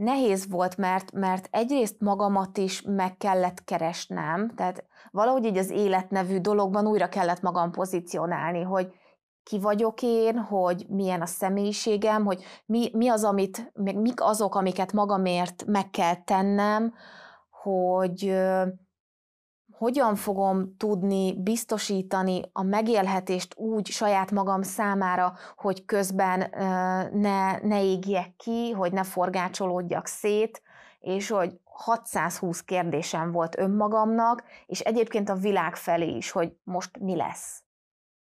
nehéz 0.00 0.50
volt, 0.50 0.76
mert, 0.76 1.12
mert 1.12 1.48
egyrészt 1.50 2.00
magamat 2.00 2.58
is 2.58 2.82
meg 2.82 3.16
kellett 3.16 3.64
keresnem, 3.64 4.50
tehát 4.54 4.84
valahogy 5.10 5.44
így 5.44 5.58
az 5.58 5.70
életnevű 5.70 6.38
dologban 6.38 6.86
újra 6.86 7.08
kellett 7.08 7.40
magam 7.40 7.70
pozícionálni, 7.70 8.62
hogy 8.62 8.92
ki 9.42 9.58
vagyok 9.58 10.02
én, 10.02 10.38
hogy 10.38 10.86
milyen 10.88 11.20
a 11.20 11.26
személyiségem, 11.26 12.24
hogy 12.24 12.44
mi, 12.66 12.90
mi 12.92 13.08
az, 13.08 13.24
amit, 13.24 13.72
mik 13.74 14.22
azok, 14.22 14.54
amiket 14.54 14.92
magamért 14.92 15.64
meg 15.66 15.90
kell 15.90 16.14
tennem, 16.24 16.94
hogy 17.50 18.36
hogyan 19.80 20.14
fogom 20.14 20.76
tudni 20.76 21.42
biztosítani 21.42 22.42
a 22.52 22.62
megélhetést 22.62 23.54
úgy 23.58 23.86
saját 23.86 24.30
magam 24.30 24.62
számára, 24.62 25.34
hogy 25.56 25.84
közben 25.84 26.38
ne, 27.12 27.58
ne 27.58 27.82
égjek 27.82 28.36
ki, 28.36 28.70
hogy 28.70 28.92
ne 28.92 29.02
forgácsolódjak 29.02 30.06
szét, 30.06 30.62
és 30.98 31.28
hogy 31.28 31.60
620 31.64 32.60
kérdésem 32.62 33.32
volt 33.32 33.58
önmagamnak, 33.58 34.44
és 34.66 34.80
egyébként 34.80 35.28
a 35.28 35.34
világ 35.34 35.76
felé 35.76 36.16
is, 36.16 36.30
hogy 36.30 36.56
most 36.62 36.98
mi 36.98 37.16
lesz. 37.16 37.62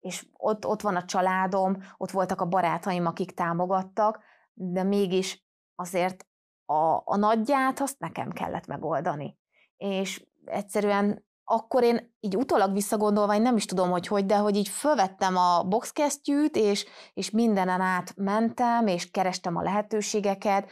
És 0.01 0.27
ott, 0.37 0.67
ott 0.67 0.81
van 0.81 0.97
a 0.97 1.05
családom, 1.05 1.77
ott 1.97 2.11
voltak 2.11 2.41
a 2.41 2.49
barátaim, 2.49 3.07
akik 3.07 3.35
támogattak, 3.35 4.21
de 4.53 4.83
mégis 4.83 5.45
azért 5.75 6.27
a, 6.65 7.03
a 7.05 7.17
nagyját 7.17 7.81
azt 7.81 7.99
nekem 7.99 8.31
kellett 8.31 8.67
megoldani. 8.67 9.39
És 9.77 10.27
egyszerűen 10.45 11.31
akkor 11.45 11.83
én 11.83 12.15
így 12.21 12.37
utólag 12.37 12.73
visszagondolva, 12.73 13.35
én 13.35 13.43
nem 13.43 13.57
is 13.57 13.65
tudom, 13.65 13.91
hogy 13.91 14.07
hogy, 14.07 14.27
de 14.27 14.37
hogy 14.37 14.57
így 14.57 14.69
fölvettem 14.69 15.37
a 15.37 15.63
boxkesztyűt, 15.63 16.57
és, 16.57 16.87
és 17.15 17.31
mindenen 17.31 17.81
át 17.81 18.17
mentem, 18.17 18.87
és 18.87 19.11
kerestem 19.11 19.57
a 19.57 19.63
lehetőségeket, 19.63 20.71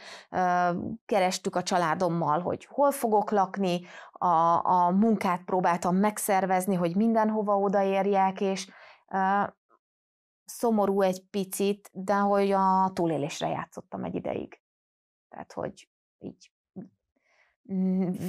kerestük 1.05 1.55
a 1.55 1.63
családommal, 1.63 2.39
hogy 2.39 2.65
hol 2.65 2.91
fogok 2.91 3.31
lakni, 3.31 3.81
a, 4.11 4.65
a 4.65 4.89
munkát 4.89 5.43
próbáltam 5.43 5.95
megszervezni, 5.95 6.75
hogy 6.75 6.95
mindenhova 6.95 7.57
odaérjek, 7.57 8.41
és 8.41 8.69
szomorú 10.45 11.01
egy 11.01 11.23
picit, 11.29 11.89
de 11.93 12.15
hogy 12.15 12.51
a 12.51 12.91
túlélésre 12.93 13.47
játszottam 13.47 14.03
egy 14.03 14.15
ideig. 14.15 14.61
Tehát, 15.29 15.53
hogy 15.53 15.89
így 16.19 16.51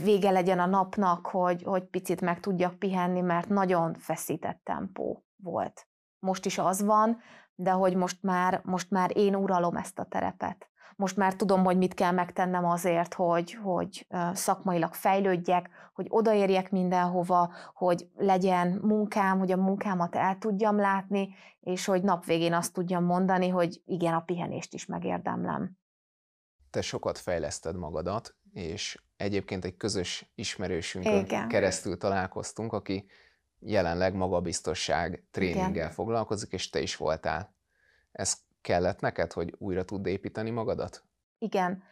vége 0.02 0.30
legyen 0.30 0.58
a 0.58 0.66
napnak, 0.66 1.26
hogy, 1.26 1.62
hogy 1.62 1.82
picit 1.84 2.20
meg 2.20 2.40
tudjak 2.40 2.74
pihenni, 2.74 3.20
mert 3.20 3.48
nagyon 3.48 3.94
feszített 3.94 4.60
tempó 4.64 5.24
volt. 5.36 5.86
Most 6.18 6.46
is 6.46 6.58
az 6.58 6.82
van, 6.82 7.18
de 7.54 7.70
hogy 7.70 7.96
most 7.96 8.22
már, 8.22 8.60
most 8.64 8.90
már 8.90 9.16
én 9.16 9.34
uralom 9.34 9.76
ezt 9.76 9.98
a 9.98 10.04
terepet. 10.04 10.66
Most 10.96 11.16
már 11.16 11.34
tudom, 11.34 11.64
hogy 11.64 11.76
mit 11.76 11.94
kell 11.94 12.12
megtennem 12.12 12.64
azért, 12.64 13.14
hogy, 13.14 13.52
hogy 13.52 14.06
szakmailag 14.32 14.94
fejlődjek, 14.94 15.70
hogy 15.92 16.06
odaérjek 16.08 16.70
mindenhova, 16.70 17.52
hogy 17.74 18.08
legyen 18.16 18.78
munkám, 18.82 19.38
hogy 19.38 19.52
a 19.52 19.56
munkámat 19.56 20.14
el 20.16 20.38
tudjam 20.38 20.76
látni, 20.76 21.34
és 21.60 21.84
hogy 21.84 22.02
nap 22.02 22.24
végén 22.24 22.52
azt 22.52 22.72
tudjam 22.72 23.04
mondani, 23.04 23.48
hogy 23.48 23.82
igen, 23.84 24.14
a 24.14 24.20
pihenést 24.20 24.74
is 24.74 24.86
megérdemlem. 24.86 25.78
te 26.70 26.80
sokat 26.80 27.18
fejleszted 27.18 27.76
magadat, 27.76 28.34
és 28.52 29.02
egyébként 29.16 29.64
egy 29.64 29.76
közös 29.76 30.30
ismerősünkön 30.34 31.24
Igen. 31.24 31.48
keresztül 31.48 31.96
találkoztunk, 31.96 32.72
aki 32.72 33.06
jelenleg 33.58 34.14
magabiztosság 34.14 35.24
tréninggel 35.30 35.70
Igen. 35.70 35.90
foglalkozik, 35.90 36.52
és 36.52 36.70
te 36.70 36.80
is 36.80 36.96
voltál. 36.96 37.54
Ez 38.12 38.36
kellett 38.60 39.00
neked, 39.00 39.32
hogy 39.32 39.54
újra 39.58 39.84
tud 39.84 40.06
építeni 40.06 40.50
magadat? 40.50 41.04
Igen. 41.38 41.82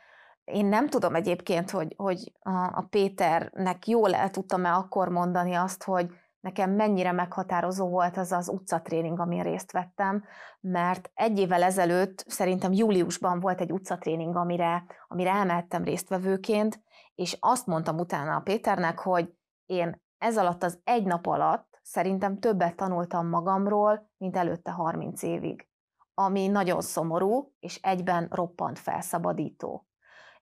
Én 0.44 0.66
nem 0.66 0.88
tudom 0.88 1.14
egyébként, 1.14 1.70
hogy, 1.70 1.94
hogy 1.96 2.32
a, 2.40 2.50
a 2.50 2.86
Péternek 2.90 3.86
jól 3.86 4.14
el 4.14 4.30
tudtam-e 4.30 4.72
akkor 4.72 5.08
mondani 5.08 5.54
azt, 5.54 5.82
hogy 5.82 6.10
nekem 6.40 6.70
mennyire 6.70 7.12
meghatározó 7.12 7.88
volt 7.88 8.16
az 8.16 8.32
az 8.32 8.48
utcatréning, 8.48 9.20
amin 9.20 9.42
részt 9.42 9.72
vettem, 9.72 10.24
mert 10.60 11.10
egy 11.14 11.38
évvel 11.38 11.62
ezelőtt, 11.62 12.24
szerintem 12.26 12.72
júliusban 12.72 13.40
volt 13.40 13.60
egy 13.60 13.72
utcatréning, 13.72 14.36
amire, 14.36 14.84
amire 15.08 15.30
elmehettem 15.30 15.84
résztvevőként, 15.84 16.82
és 17.14 17.36
azt 17.40 17.66
mondtam 17.66 17.98
utána 17.98 18.36
a 18.36 18.40
Péternek, 18.40 18.98
hogy 18.98 19.34
én 19.66 20.02
ez 20.18 20.38
alatt 20.38 20.62
az 20.62 20.80
egy 20.84 21.04
nap 21.04 21.26
alatt 21.26 21.80
szerintem 21.82 22.38
többet 22.38 22.76
tanultam 22.76 23.28
magamról, 23.28 24.10
mint 24.16 24.36
előtte 24.36 24.70
30 24.70 25.22
évig. 25.22 25.68
Ami 26.14 26.46
nagyon 26.46 26.80
szomorú, 26.80 27.52
és 27.60 27.78
egyben 27.82 28.28
roppant 28.30 28.78
felszabadító. 28.78 29.86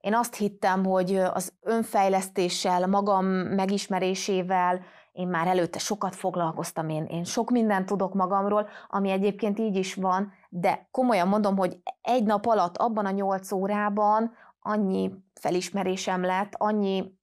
Én 0.00 0.14
azt 0.14 0.34
hittem, 0.34 0.84
hogy 0.84 1.16
az 1.16 1.52
önfejlesztéssel, 1.60 2.86
magam 2.86 3.26
megismerésével, 3.26 4.80
én 5.18 5.28
már 5.28 5.46
előtte 5.46 5.78
sokat 5.78 6.14
foglalkoztam, 6.14 6.88
én, 6.88 7.04
én 7.04 7.24
sok 7.24 7.50
mindent 7.50 7.86
tudok 7.86 8.14
magamról, 8.14 8.68
ami 8.88 9.10
egyébként 9.10 9.58
így 9.58 9.76
is 9.76 9.94
van, 9.94 10.32
de 10.48 10.88
komolyan 10.90 11.28
mondom, 11.28 11.56
hogy 11.56 11.82
egy 12.00 12.24
nap 12.24 12.46
alatt, 12.46 12.76
abban 12.76 13.06
a 13.06 13.10
nyolc 13.10 13.52
órában 13.52 14.32
annyi 14.60 15.12
felismerésem 15.34 16.22
lett, 16.22 16.54
annyi 16.56 17.18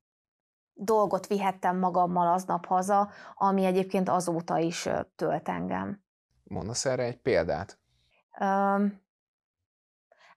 dolgot 0.74 1.28
vihettem 1.28 1.78
magammal 1.78 2.34
aznap 2.34 2.66
haza, 2.66 3.10
ami 3.34 3.66
egyébként 3.66 4.10
azóta 4.10 4.58
is 4.58 4.90
tölt 5.16 5.50
engem. 5.50 6.04
Mondasz 6.44 6.86
erre 6.86 7.04
egy 7.04 7.22
példát? 7.22 7.80
Um, 8.40 9.02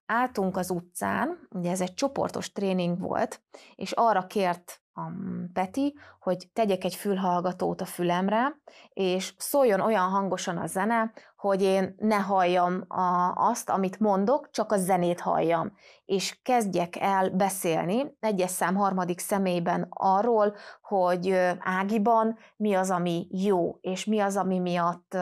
álltunk 0.07 0.57
az 0.57 0.71
utcán, 0.71 1.49
ugye 1.51 1.71
ez 1.71 1.81
egy 1.81 1.95
csoportos 1.95 2.53
tréning 2.53 3.01
volt, 3.01 3.43
és 3.75 3.93
arra 3.93 4.27
kért 4.27 4.83
a 4.99 5.13
Peti, 5.53 5.95
hogy 6.21 6.49
tegyek 6.53 6.85
egy 6.85 6.95
fülhallgatót 6.95 7.81
a 7.81 7.85
fülemre, 7.85 8.61
és 8.93 9.35
szóljon 9.37 9.81
olyan 9.81 10.09
hangosan 10.09 10.57
a 10.57 10.67
zene, 10.67 11.13
hogy 11.37 11.63
én 11.63 11.95
ne 11.99 12.17
halljam 12.17 12.85
a, 12.89 13.33
azt, 13.35 13.71
amit 13.71 14.01
mondok, 14.01 14.51
csak 14.51 14.73
a 14.73 14.77
zenét 14.77 15.21
halljam. 15.21 15.73
És 16.05 16.39
kezdjek 16.43 16.97
el 16.97 17.31
beszélni 17.31 18.17
egyes 18.21 18.51
szám 18.51 18.75
harmadik 18.75 19.19
személyben 19.19 19.87
arról, 19.91 20.55
hogy 20.83 21.35
Ágiban 21.59 22.39
mi 22.57 22.75
az, 22.75 22.91
ami 22.91 23.27
jó, 23.31 23.79
és 23.81 24.05
mi 24.05 24.21
az, 24.21 24.37
ami 24.37 24.59
miatt 24.59 25.17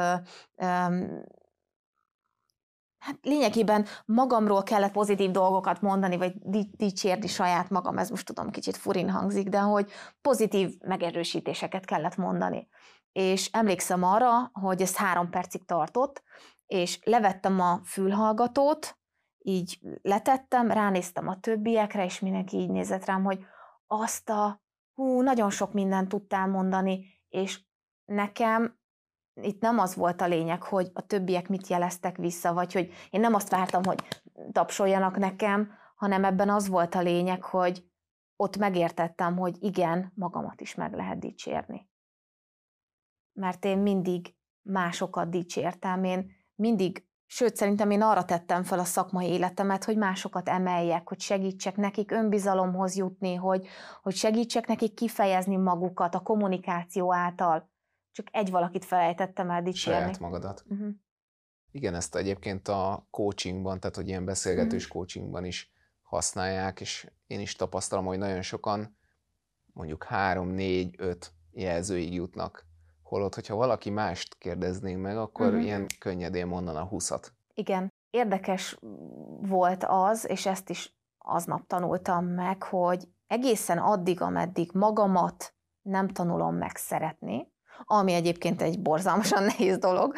um, 0.56 1.24
hát 3.06 3.18
lényegében 3.22 3.86
magamról 4.04 4.62
kellett 4.62 4.92
pozitív 4.92 5.30
dolgokat 5.30 5.80
mondani, 5.80 6.16
vagy 6.16 6.32
dicsérni 6.76 7.26
saját 7.26 7.70
magam, 7.70 7.98
ez 7.98 8.10
most 8.10 8.26
tudom, 8.26 8.50
kicsit 8.50 8.76
furin 8.76 9.10
hangzik, 9.10 9.48
de 9.48 9.58
hogy 9.58 9.90
pozitív 10.20 10.74
megerősítéseket 10.80 11.84
kellett 11.84 12.16
mondani. 12.16 12.68
És 13.12 13.50
emlékszem 13.52 14.02
arra, 14.02 14.50
hogy 14.52 14.82
ez 14.82 14.96
három 14.96 15.30
percig 15.30 15.64
tartott, 15.64 16.22
és 16.66 16.98
levettem 17.04 17.60
a 17.60 17.80
fülhallgatót, 17.84 18.98
így 19.38 19.78
letettem, 20.02 20.70
ránéztem 20.70 21.28
a 21.28 21.40
többiekre, 21.40 22.04
és 22.04 22.20
mindenki 22.20 22.56
így 22.56 22.70
nézett 22.70 23.04
rám, 23.04 23.24
hogy 23.24 23.44
azt 23.86 24.30
a, 24.30 24.62
hú, 24.94 25.22
nagyon 25.22 25.50
sok 25.50 25.72
mindent 25.72 26.08
tudtál 26.08 26.46
mondani, 26.46 27.06
és 27.28 27.60
nekem 28.04 28.75
itt 29.42 29.60
nem 29.60 29.78
az 29.78 29.94
volt 29.94 30.20
a 30.20 30.26
lényeg, 30.26 30.62
hogy 30.62 30.90
a 30.94 31.00
többiek 31.00 31.48
mit 31.48 31.66
jeleztek 31.66 32.16
vissza, 32.16 32.52
vagy 32.52 32.72
hogy 32.72 32.92
én 33.10 33.20
nem 33.20 33.34
azt 33.34 33.48
vártam, 33.48 33.84
hogy 33.84 34.02
tapsoljanak 34.52 35.16
nekem, 35.16 35.70
hanem 35.96 36.24
ebben 36.24 36.50
az 36.50 36.68
volt 36.68 36.94
a 36.94 37.00
lényeg, 37.00 37.42
hogy 37.42 37.84
ott 38.36 38.56
megértettem, 38.56 39.36
hogy 39.36 39.56
igen, 39.60 40.12
magamat 40.14 40.60
is 40.60 40.74
meg 40.74 40.94
lehet 40.94 41.18
dicsérni. 41.18 41.88
Mert 43.32 43.64
én 43.64 43.78
mindig 43.78 44.34
másokat 44.62 45.30
dicsértem, 45.30 46.04
én 46.04 46.30
mindig, 46.54 47.06
sőt, 47.26 47.56
szerintem 47.56 47.90
én 47.90 48.02
arra 48.02 48.24
tettem 48.24 48.62
fel 48.62 48.78
a 48.78 48.84
szakmai 48.84 49.26
életemet, 49.26 49.84
hogy 49.84 49.96
másokat 49.96 50.48
emeljek, 50.48 51.08
hogy 51.08 51.20
segítsek 51.20 51.76
nekik 51.76 52.10
önbizalomhoz 52.10 52.96
jutni, 52.96 53.34
hogy, 53.34 53.66
hogy 54.02 54.14
segítsek 54.14 54.66
nekik 54.66 54.94
kifejezni 54.94 55.56
magukat 55.56 56.14
a 56.14 56.20
kommunikáció 56.20 57.14
által 57.14 57.70
csak 58.16 58.28
egy 58.30 58.50
valakit 58.50 58.84
felejtettem 58.84 59.50
el 59.50 59.62
dicsérni. 59.62 60.00
Saját 60.00 60.18
magadat. 60.18 60.64
Uh-huh. 60.68 60.88
Igen, 61.70 61.94
ezt 61.94 62.16
egyébként 62.16 62.68
a 62.68 63.06
coachingban, 63.10 63.80
tehát 63.80 63.96
hogy 63.96 64.08
ilyen 64.08 64.24
beszélgetős 64.24 64.84
uh-huh. 64.84 64.96
coachingban 64.96 65.44
is 65.44 65.70
használják, 66.02 66.80
és 66.80 67.10
én 67.26 67.40
is 67.40 67.54
tapasztalom, 67.54 68.04
hogy 68.04 68.18
nagyon 68.18 68.42
sokan 68.42 68.98
mondjuk 69.72 70.04
három, 70.04 70.48
négy, 70.48 70.94
öt 70.98 71.32
jelzőig 71.50 72.14
jutnak. 72.14 72.66
Holott, 73.02 73.34
hogyha 73.34 73.56
valaki 73.56 73.90
mást 73.90 74.38
kérdeznénk 74.38 75.02
meg, 75.02 75.16
akkor 75.16 75.46
uh-huh. 75.46 75.64
ilyen 75.64 75.86
könnyedén 75.98 76.46
mondana 76.46 76.84
húszat. 76.84 77.34
Igen. 77.54 77.92
Érdekes 78.10 78.78
volt 79.40 79.84
az, 79.84 80.28
és 80.28 80.46
ezt 80.46 80.70
is 80.70 80.96
aznap 81.18 81.66
tanultam 81.66 82.26
meg, 82.26 82.62
hogy 82.62 83.08
egészen 83.26 83.78
addig, 83.78 84.20
ameddig 84.20 84.70
magamat 84.72 85.54
nem 85.82 86.08
tanulom 86.08 86.54
meg 86.54 86.76
szeretni, 86.76 87.54
ami 87.84 88.12
egyébként 88.12 88.62
egy 88.62 88.82
borzalmasan 88.82 89.42
nehéz 89.56 89.78
dolog. 89.78 90.16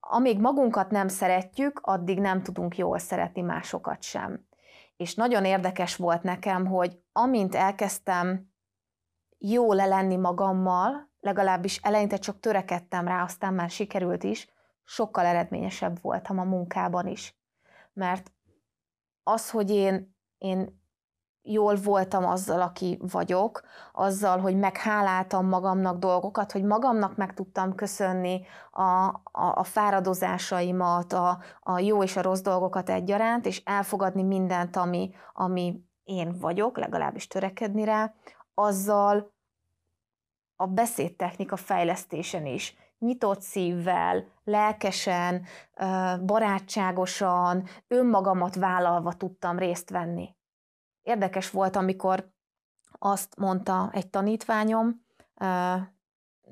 Amíg 0.00 0.40
magunkat 0.40 0.90
nem 0.90 1.08
szeretjük, 1.08 1.80
addig 1.82 2.20
nem 2.20 2.42
tudunk 2.42 2.76
jól 2.76 2.98
szeretni 2.98 3.40
másokat 3.40 4.02
sem. 4.02 4.46
És 4.96 5.14
nagyon 5.14 5.44
érdekes 5.44 5.96
volt 5.96 6.22
nekem, 6.22 6.66
hogy 6.66 6.98
amint 7.12 7.54
elkezdtem 7.54 8.52
jó 9.38 9.72
lenni 9.72 10.16
magammal, 10.16 11.10
legalábbis 11.20 11.76
eleinte 11.76 12.16
csak 12.16 12.40
törekedtem 12.40 13.06
rá, 13.06 13.22
aztán 13.22 13.54
már 13.54 13.70
sikerült 13.70 14.24
is, 14.24 14.48
sokkal 14.84 15.24
eredményesebb 15.24 16.00
voltam 16.00 16.38
a 16.38 16.44
munkában 16.44 17.06
is. 17.06 17.38
Mert 17.92 18.32
az, 19.22 19.50
hogy 19.50 19.70
én, 19.70 20.16
én 20.38 20.82
jól 21.46 21.74
voltam 21.74 22.24
azzal, 22.24 22.60
aki 22.60 22.98
vagyok, 23.12 23.62
azzal, 23.92 24.38
hogy 24.38 24.56
megháláltam 24.56 25.48
magamnak 25.48 25.98
dolgokat, 25.98 26.52
hogy 26.52 26.62
magamnak 26.62 27.16
meg 27.16 27.34
tudtam 27.34 27.74
köszönni 27.74 28.40
a, 28.70 28.82
a, 28.82 29.22
a 29.32 29.64
fáradozásaimat, 29.64 31.12
a, 31.12 31.38
a 31.60 31.78
jó 31.78 32.02
és 32.02 32.16
a 32.16 32.22
rossz 32.22 32.40
dolgokat 32.40 32.90
egyaránt, 32.90 33.46
és 33.46 33.62
elfogadni 33.64 34.22
mindent, 34.22 34.76
ami, 34.76 35.14
ami 35.32 35.84
én 36.04 36.38
vagyok, 36.40 36.78
legalábbis 36.78 37.26
törekedni 37.26 37.84
rá, 37.84 38.12
azzal 38.54 39.32
a 40.56 40.66
beszédtechnika 40.66 41.56
fejlesztésen 41.56 42.46
is 42.46 42.76
nyitott 42.98 43.40
szívvel, 43.40 44.24
lelkesen, 44.44 45.46
barátságosan, 46.24 47.68
önmagamat 47.88 48.54
vállalva 48.54 49.12
tudtam 49.12 49.58
részt 49.58 49.90
venni. 49.90 50.33
Érdekes 51.04 51.50
volt, 51.50 51.76
amikor 51.76 52.32
azt 52.98 53.36
mondta 53.36 53.90
egy 53.92 54.10
tanítványom, 54.10 55.04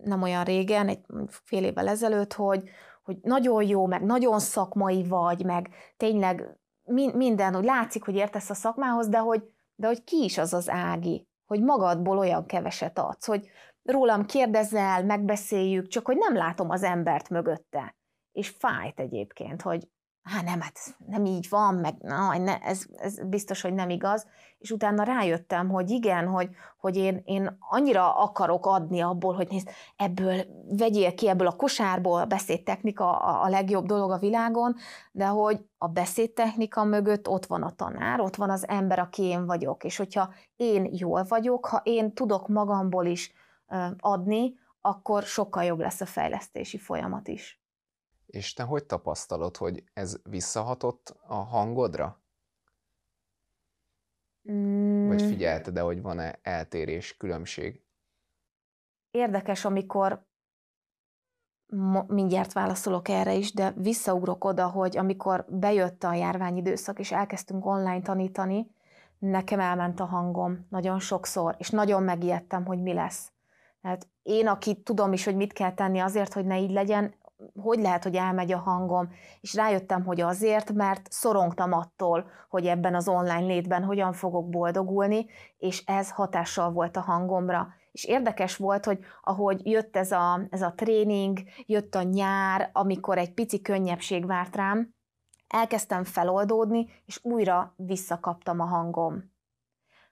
nem 0.05 0.23
olyan 0.23 0.45
régen, 0.45 0.89
egy 0.89 1.01
fél 1.29 1.65
évvel 1.65 1.89
ezelőtt, 1.89 2.33
hogy, 2.33 2.69
hogy 3.03 3.17
nagyon 3.23 3.63
jó, 3.63 3.87
meg 3.87 4.03
nagyon 4.03 4.39
szakmai 4.39 5.05
vagy, 5.09 5.45
meg 5.45 5.69
tényleg 5.97 6.59
minden, 7.15 7.55
hogy 7.55 7.65
látszik, 7.65 8.05
hogy 8.05 8.15
értesz 8.15 8.51
a 8.51 8.55
szakmához, 8.55 9.09
de 9.09 9.19
hogy, 9.19 9.43
de 9.75 9.87
hogy 9.87 10.05
ki 10.05 10.25
is 10.25 10.39
az 10.39 10.53
az 10.53 10.69
Ági, 10.69 11.27
hogy 11.47 11.63
magadból 11.63 12.19
olyan 12.19 12.47
keveset 12.47 12.99
adsz, 12.99 13.27
hogy 13.27 13.49
rólam 13.83 14.27
kérdezel, 14.27 15.05
megbeszéljük, 15.05 15.89
csak 15.89 16.07
hogy 16.07 16.17
nem 16.17 16.37
látom 16.37 16.71
az 16.71 16.83
embert 16.83 17.29
mögötte. 17.29 17.97
És 18.33 18.49
fájt 18.49 19.01
egyébként, 19.01 19.63
hogy 19.63 19.89
hát 20.23 20.45
nem, 20.45 20.61
hát 20.61 20.79
nem 21.07 21.25
így 21.25 21.47
van, 21.49 21.75
meg 21.75 21.95
na, 22.01 22.39
ne, 22.39 22.59
ez, 22.59 22.85
ez 22.97 23.29
biztos, 23.29 23.61
hogy 23.61 23.75
nem 23.75 23.91
igaz, 23.91 24.27
és 24.59 24.71
utána 24.71 25.03
rájöttem, 25.03 25.69
hogy 25.69 25.91
igen, 25.91 26.27
hogy, 26.27 26.49
hogy 26.79 26.97
én, 26.97 27.23
én 27.25 27.57
annyira 27.61 28.17
akarok 28.17 28.67
adni 28.67 29.01
abból, 29.01 29.35
hogy 29.35 29.49
nézd, 29.49 29.69
ebből 29.97 30.45
vegyél 30.69 31.15
ki 31.15 31.29
ebből 31.29 31.47
a 31.47 31.57
kosárból, 31.57 32.21
a 32.21 32.25
beszédtechnika 32.25 33.19
a, 33.19 33.45
a 33.45 33.49
legjobb 33.49 33.87
dolog 33.87 34.11
a 34.11 34.19
világon, 34.19 34.77
de 35.13 35.27
hogy 35.27 35.65
a 35.79 35.87
beszédtechnika 35.87 36.85
mögött 36.85 37.29
ott 37.29 37.47
van 37.47 37.63
a 37.63 37.71
tanár, 37.71 38.21
ott 38.21 38.37
van 38.37 38.51
az 38.51 38.69
ember, 38.69 38.99
aki 38.99 39.23
én 39.23 39.47
vagyok, 39.47 39.85
és 39.85 39.97
hogyha 39.97 40.33
én 40.57 40.89
jól 40.93 41.25
vagyok, 41.29 41.67
ha 41.67 41.81
én 41.85 42.15
tudok 42.15 42.49
magamból 42.49 43.07
is 43.07 43.33
adni, 43.99 44.55
akkor 44.81 45.23
sokkal 45.23 45.65
jobb 45.65 45.81
lesz 45.81 46.01
a 46.01 46.07
fejlesztési 46.07 46.79
folyamat 46.79 47.29
is. 47.29 47.62
És 48.33 48.53
te 48.53 48.63
hogy 48.63 48.85
tapasztalod, 48.85 49.57
hogy 49.57 49.85
ez 49.93 50.17
visszahatott 50.23 51.17
a 51.27 51.35
hangodra? 51.35 52.23
Mm. 54.51 55.07
Vagy 55.07 55.23
figyelted 55.23 55.75
de 55.75 55.81
hogy 55.81 56.03
van-e 56.03 56.39
eltérés, 56.43 57.17
különbség? 57.17 57.83
Érdekes, 59.11 59.65
amikor 59.65 60.27
mindjárt 62.07 62.53
válaszolok 62.53 63.09
erre 63.09 63.35
is, 63.35 63.53
de 63.53 63.71
visszaugrok 63.71 64.45
oda, 64.45 64.69
hogy 64.69 64.97
amikor 64.97 65.45
bejött 65.49 66.05
a 66.05 66.15
járványidőszak, 66.15 66.99
és 66.99 67.13
elkezdtünk 67.13 67.67
online 67.67 68.03
tanítani, 68.03 68.71
nekem 69.19 69.61
elment 69.61 70.01
a 70.01 70.05
hangom 70.05 70.67
nagyon 70.71 70.99
sokszor, 70.99 71.55
és 71.59 71.71
nagyon 71.71 72.03
megijedtem, 72.03 72.65
hogy 72.65 72.83
mi 72.83 72.93
lesz. 72.93 73.33
Hát 73.83 74.09
én, 74.23 74.47
aki 74.47 74.83
tudom 74.83 75.13
is, 75.13 75.25
hogy 75.25 75.37
mit 75.37 75.53
kell 75.53 75.75
tenni 75.75 75.99
azért, 75.99 76.33
hogy 76.33 76.45
ne 76.45 76.59
így 76.59 76.71
legyen, 76.71 77.15
hogy 77.63 77.79
lehet, 77.79 78.03
hogy 78.03 78.15
elmegy 78.15 78.53
a 78.53 78.59
hangom, 78.59 79.09
és 79.41 79.55
rájöttem, 79.55 80.05
hogy 80.05 80.21
azért, 80.21 80.73
mert 80.73 81.13
szorongtam 81.13 81.73
attól, 81.73 82.31
hogy 82.49 82.67
ebben 82.67 82.95
az 82.95 83.09
online 83.09 83.47
létben 83.47 83.85
hogyan 83.85 84.13
fogok 84.13 84.49
boldogulni, 84.49 85.27
és 85.59 85.83
ez 85.87 86.11
hatással 86.11 86.71
volt 86.71 86.97
a 86.97 87.01
hangomra. 87.01 87.69
És 87.93 88.05
érdekes 88.05 88.57
volt, 88.57 88.85
hogy 88.85 88.99
ahogy 89.23 89.67
jött 89.67 89.97
ez 89.97 90.13
a, 90.13 90.47
ez 90.51 90.63
a 90.63 90.73
tréning, 90.77 91.39
jött 91.67 91.95
a 91.95 92.03
nyár, 92.03 92.71
amikor 92.73 93.19
egy 93.19 93.35
pici 93.35 93.61
könnyebbség 93.61 94.27
várt 94.27 94.57
rám, 94.57 94.95
elkezdtem 95.47 96.05
feloldódni, 96.05 96.89
és 97.07 97.19
újra 97.23 97.73
visszakaptam 97.77 98.61
a 98.61 98.65
hangom. 98.65 99.33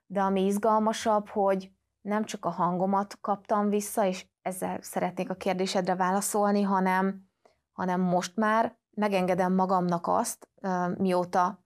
De 0.06 0.20
ami 0.20 0.44
izgalmasabb, 0.44 1.28
hogy 1.28 1.72
nem 2.00 2.24
csak 2.24 2.44
a 2.44 2.50
hangomat 2.50 3.18
kaptam 3.20 3.68
vissza, 3.68 4.06
és 4.06 4.26
ezzel 4.42 4.78
szeretnék 4.80 5.30
a 5.30 5.34
kérdésedre 5.34 5.94
válaszolni, 5.94 6.62
hanem, 6.62 7.28
hanem 7.72 8.00
most 8.00 8.36
már 8.36 8.78
megengedem 8.90 9.54
magamnak 9.54 10.06
azt, 10.06 10.48
mióta 10.96 11.64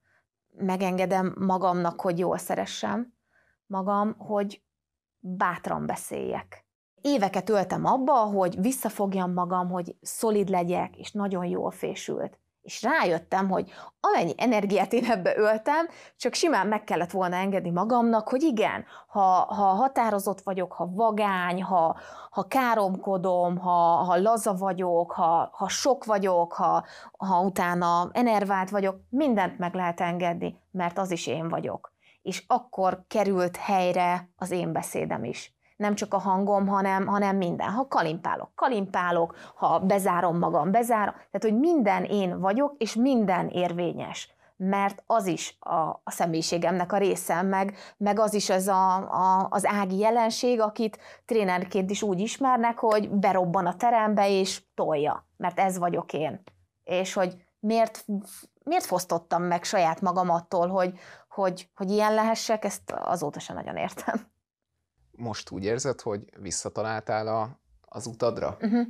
megengedem 0.56 1.34
magamnak, 1.38 2.00
hogy 2.00 2.18
jól 2.18 2.38
szeressem 2.38 3.14
magam, 3.66 4.14
hogy 4.18 4.62
bátran 5.18 5.86
beszéljek. 5.86 6.66
Éveket 7.00 7.50
öltem 7.50 7.84
abba, 7.84 8.14
hogy 8.14 8.60
visszafogjam 8.60 9.32
magam, 9.32 9.68
hogy 9.70 9.96
szolid 10.00 10.48
legyek, 10.48 10.96
és 10.96 11.12
nagyon 11.12 11.44
jól 11.44 11.70
fésült. 11.70 12.40
És 12.64 12.82
rájöttem, 12.82 13.48
hogy 13.48 13.72
amennyi 14.00 14.34
energiát 14.36 14.92
én 14.92 15.04
ebbe 15.04 15.36
öltem, 15.36 15.88
csak 16.16 16.34
simán 16.34 16.66
meg 16.66 16.84
kellett 16.84 17.10
volna 17.10 17.36
engedni 17.36 17.70
magamnak, 17.70 18.28
hogy 18.28 18.42
igen, 18.42 18.84
ha, 19.06 19.20
ha 19.28 19.64
határozott 19.64 20.40
vagyok, 20.40 20.72
ha 20.72 20.88
vagány, 20.92 21.62
ha, 21.62 21.96
ha 22.30 22.42
káromkodom, 22.42 23.58
ha, 23.58 23.70
ha 23.80 24.16
laza 24.16 24.54
vagyok, 24.54 25.12
ha, 25.12 25.48
ha 25.52 25.68
sok 25.68 26.04
vagyok, 26.04 26.52
ha, 26.52 26.84
ha 27.18 27.40
utána 27.40 28.08
enervált 28.12 28.70
vagyok, 28.70 29.00
mindent 29.08 29.58
meg 29.58 29.74
lehet 29.74 30.00
engedni, 30.00 30.58
mert 30.70 30.98
az 30.98 31.10
is 31.10 31.26
én 31.26 31.48
vagyok. 31.48 31.92
És 32.22 32.44
akkor 32.46 33.04
került 33.08 33.56
helyre 33.56 34.28
az 34.36 34.50
én 34.50 34.72
beszédem 34.72 35.24
is 35.24 35.54
nem 35.76 35.94
csak 35.94 36.14
a 36.14 36.18
hangom, 36.18 36.66
hanem, 36.66 37.06
hanem 37.06 37.36
minden. 37.36 37.70
Ha 37.70 37.88
kalimpálok, 37.88 38.50
kalimpálok, 38.54 39.36
ha 39.54 39.78
bezárom 39.78 40.38
magam, 40.38 40.70
bezárom. 40.70 41.14
Tehát, 41.14 41.40
hogy 41.40 41.58
minden 41.58 42.04
én 42.04 42.40
vagyok, 42.40 42.74
és 42.78 42.94
minden 42.94 43.48
érvényes 43.48 44.34
mert 44.56 45.02
az 45.06 45.26
is 45.26 45.56
a, 45.60 45.74
a 45.78 46.10
személyiségemnek 46.10 46.92
a 46.92 46.96
része, 46.96 47.42
meg, 47.42 47.76
meg 47.96 48.18
az 48.18 48.34
is 48.34 48.50
az 48.50 48.68
a, 48.68 48.94
a, 48.96 49.46
az 49.50 49.66
ági 49.66 49.98
jelenség, 49.98 50.60
akit 50.60 50.98
trénerként 51.24 51.90
is 51.90 52.02
úgy 52.02 52.20
ismernek, 52.20 52.78
hogy 52.78 53.10
berobban 53.10 53.66
a 53.66 53.76
terembe 53.76 54.28
és 54.28 54.62
tolja, 54.74 55.26
mert 55.36 55.58
ez 55.58 55.78
vagyok 55.78 56.12
én. 56.12 56.42
És 56.84 57.12
hogy 57.12 57.44
miért, 57.58 58.06
miért 58.64 58.84
fosztottam 58.84 59.42
meg 59.42 59.64
saját 59.64 60.00
magam 60.00 60.30
attól, 60.30 60.68
hogy, 60.68 60.98
hogy, 61.28 61.68
hogy 61.74 61.90
ilyen 61.90 62.14
lehessek, 62.14 62.64
ezt 62.64 62.90
azóta 62.90 63.40
sem 63.40 63.56
nagyon 63.56 63.76
értem 63.76 64.32
most 65.16 65.50
úgy 65.50 65.64
érzed, 65.64 66.00
hogy 66.00 66.24
visszataláltál 66.40 67.26
a, 67.26 67.60
az 67.80 68.06
utadra? 68.06 68.56
Uh-huh. 68.60 68.86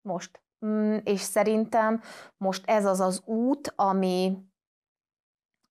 Most. 0.00 0.42
Mm, 0.66 0.96
és 1.04 1.20
szerintem 1.20 2.00
most 2.36 2.66
ez 2.66 2.84
az 2.84 3.00
az 3.00 3.22
út, 3.24 3.72
ami, 3.76 4.38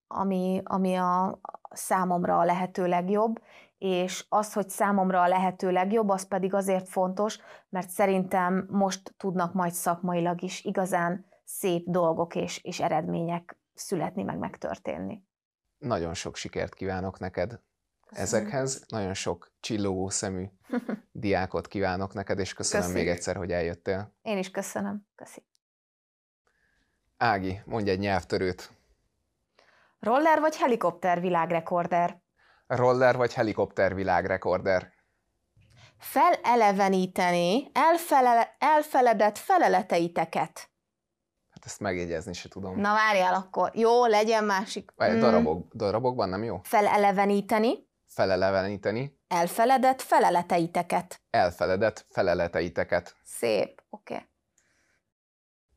ami, 0.07 0.61
ami 0.63 0.95
a 0.95 1.39
számomra 1.69 2.39
a 2.39 2.43
lehető 2.43 2.87
legjobb, 2.87 3.41
és 3.77 4.25
az, 4.29 4.53
hogy 4.53 4.69
számomra 4.69 5.21
a 5.21 5.27
lehető 5.27 5.71
legjobb, 5.71 6.09
az 6.09 6.27
pedig 6.27 6.53
azért 6.53 6.89
fontos, 6.89 7.39
mert 7.69 7.89
szerintem 7.89 8.67
most 8.69 9.13
tudnak 9.17 9.53
majd 9.53 9.71
szakmailag 9.71 10.41
is 10.41 10.63
igazán 10.63 11.25
szép 11.43 11.89
dolgok 11.89 12.35
és, 12.35 12.63
és 12.63 12.79
eredmények 12.79 13.57
születni, 13.73 14.23
meg 14.23 14.37
megtörténni. 14.37 15.23
Nagyon 15.77 16.13
sok 16.13 16.35
sikert 16.35 16.73
kívánok 16.73 17.19
neked 17.19 17.61
ezekhez. 18.15 18.83
Nagyon 18.87 19.13
sok 19.13 19.51
csillogó 19.59 20.09
szemű 20.09 20.45
diákot 21.11 21.67
kívánok 21.67 22.13
neked, 22.13 22.39
és 22.39 22.53
köszönöm 22.53 22.85
Köszi. 22.85 22.99
még 22.99 23.07
egyszer, 23.07 23.35
hogy 23.35 23.51
eljöttél. 23.51 24.15
Én 24.21 24.37
is 24.37 24.51
köszönöm. 24.51 25.07
Köszi. 25.15 25.45
Ági, 27.17 27.61
mondj 27.65 27.89
egy 27.89 27.99
nyelvtörőt. 27.99 28.71
Roller 29.99 30.39
vagy 30.39 30.55
helikopter 30.55 31.21
világrekorder? 31.21 32.21
Roller 32.67 33.15
vagy 33.15 33.33
helikopter 33.33 33.95
világrekorder? 33.95 34.91
Feleleveníteni 35.97 37.69
elfele, 37.73 38.55
elfeledett 38.59 39.37
feleleteiteket. 39.37 40.71
Hát 41.49 41.65
ezt 41.65 41.79
megjegyezni 41.79 42.33
se 42.33 42.49
tudom. 42.49 42.79
Na 42.79 42.93
várjál 42.93 43.33
akkor. 43.33 43.71
Jó, 43.73 44.05
legyen 44.05 44.43
másik. 44.43 44.91
Várj, 44.95 45.15
mm. 45.15 45.19
darabok, 45.19 45.73
darabokban 45.73 46.29
nem 46.29 46.43
jó? 46.43 46.59
Feleleveníteni 46.63 47.87
feleleveníteni. 48.13 49.19
Elfeledett 49.27 50.01
feleleteiteket. 50.01 51.21
Elfeledett 51.29 52.05
feleleteiteket. 52.09 53.15
Szép, 53.23 53.81
oké. 53.89 54.13
Okay. 54.13 54.27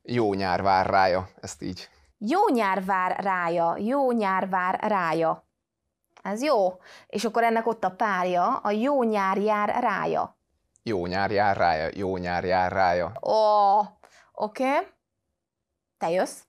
Jó 0.03 0.35
nyár 0.35 0.63
vár 0.63 0.87
rája, 0.87 1.29
ezt 1.41 1.63
így. 1.63 1.89
Jó 2.19 2.49
nyár 2.49 2.85
vár 2.85 3.25
rája, 3.25 3.77
jó 3.79 4.13
nyár 4.13 4.49
vár 4.49 4.81
rája. 4.81 5.49
Ez 6.23 6.43
jó. 6.43 6.81
És 7.07 7.25
akkor 7.25 7.43
ennek 7.43 7.67
ott 7.67 7.85
a 7.85 7.91
párja, 7.91 8.57
a 8.57 8.71
jó 8.71 9.03
nyár 9.03 9.39
jár 9.39 9.83
rája. 9.83 10.39
Jó 10.83 11.07
nyár 11.07 11.31
jár 11.31 11.57
rája, 11.57 11.91
jó 11.95 12.17
nyár 12.17 12.45
jár 12.45 12.73
rája. 12.73 13.13
Ó, 13.23 13.79
oké. 14.33 14.69
Okay. 14.69 14.87
Te 15.99 16.11
jössz? 16.11 16.43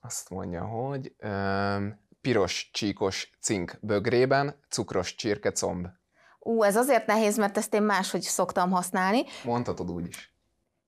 Azt 0.00 0.30
mondja, 0.30 0.64
hogy 0.64 1.14
um, 1.22 2.00
piros 2.20 2.70
csíkos 2.72 3.30
cink 3.40 3.78
bögrében, 3.80 4.60
cukros 4.68 5.14
csirkecomb. 5.14 5.86
Ú, 6.38 6.62
ez 6.62 6.76
azért 6.76 7.06
nehéz, 7.06 7.36
mert 7.36 7.56
ezt 7.56 7.74
én 7.74 7.82
máshogy 7.82 8.22
szoktam 8.22 8.70
használni. 8.70 9.24
Mondhatod 9.44 9.90
úgy 9.90 10.06
is. 10.06 10.34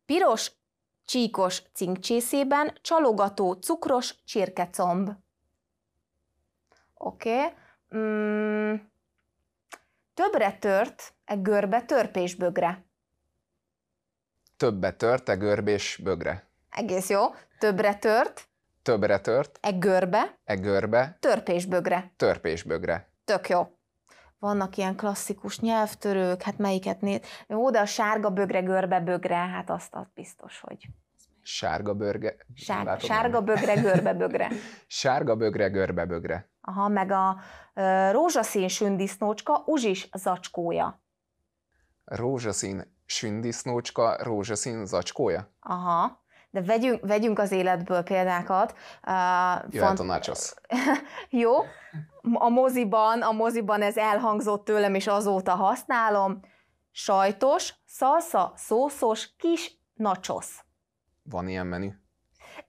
Piros 0.07 0.53
csíkos 1.05 1.62
cinkcsészében 1.73 2.79
csalogató 2.81 3.53
cukros 3.53 4.14
csirkecomb. 4.25 5.11
Oké. 6.95 7.35
Okay. 7.35 7.53
Mm. 7.97 8.75
Többre 10.14 10.59
tört 10.59 11.14
e 11.25 11.35
görbe 11.35 11.83
törpésbögre. 11.83 12.85
Többe 14.57 14.92
tört 14.92 15.29
e 15.29 15.35
görbés 15.35 16.01
bögre. 16.03 16.47
Egész 16.71 17.09
jó. 17.09 17.21
Többre 17.59 17.95
tört 17.95 18.49
Többre 18.83 19.21
tört. 19.21 19.59
E 19.61 19.71
görbe. 19.71 20.38
E 20.45 20.55
görbe. 20.55 21.16
Törpésbögre. 21.21 22.12
Törpésbögre. 22.16 23.09
Tök 23.25 23.49
jó. 23.49 23.66
Vannak 24.38 24.77
ilyen 24.77 24.97
klasszikus 24.97 25.61
nyelvtörők, 25.61 26.42
hát 26.42 26.59
melyiket 26.59 27.01
néz. 27.01 27.21
Jó, 27.47 27.71
de 27.71 27.81
a 27.81 27.87
sárga 27.87 28.31
bögre, 28.31 28.61
görbe 28.61 29.01
bögre, 29.01 29.37
hát 29.37 29.71
azt, 29.71 29.95
azt 29.95 30.12
biztos, 30.14 30.61
hogy... 30.61 30.88
Sárga 31.42 31.95
bőrge... 31.95 32.37
Sár, 32.55 33.01
sárga 33.01 33.40
bögre, 33.40 33.75
görbe 33.75 34.14
bögre. 34.14 34.49
sárga 34.87 35.37
bögre, 35.37 35.68
görbe 35.68 36.05
bögre. 36.07 36.51
Aha, 36.61 36.88
meg 36.88 37.11
a 37.11 37.40
ö, 37.75 38.11
rózsaszín 38.11 38.68
sündisznócska, 38.68 39.62
uzsis 39.66 40.09
zacskója. 40.12 41.03
Rózsaszín 42.05 42.97
sündisznócska, 43.07 44.16
rózsaszín 44.22 44.87
zacskója? 44.87 45.49
Aha 45.61 46.22
de 46.53 46.62
vegyünk, 46.62 47.07
vegyünk 47.07 47.38
az 47.38 47.53
életből 47.53 48.03
példákat. 48.03 48.72
Uh, 49.07 49.72
Jöhet 49.72 49.86
font... 49.86 49.98
a 49.98 50.03
nachos. 50.03 50.55
Jó, 51.42 51.53
a 52.32 52.48
moziban, 52.48 53.22
a 53.22 53.32
moziban 53.32 53.82
ez 53.82 53.96
elhangzott 53.96 54.64
tőlem, 54.64 54.94
és 54.94 55.07
azóta 55.07 55.55
használom. 55.55 56.40
Sajtos, 56.90 57.74
szalsza, 57.86 58.53
szószos, 58.57 59.28
kis 59.36 59.78
nachos. 59.94 60.64
Van 61.22 61.48
ilyen 61.48 61.66
menü? 61.66 61.90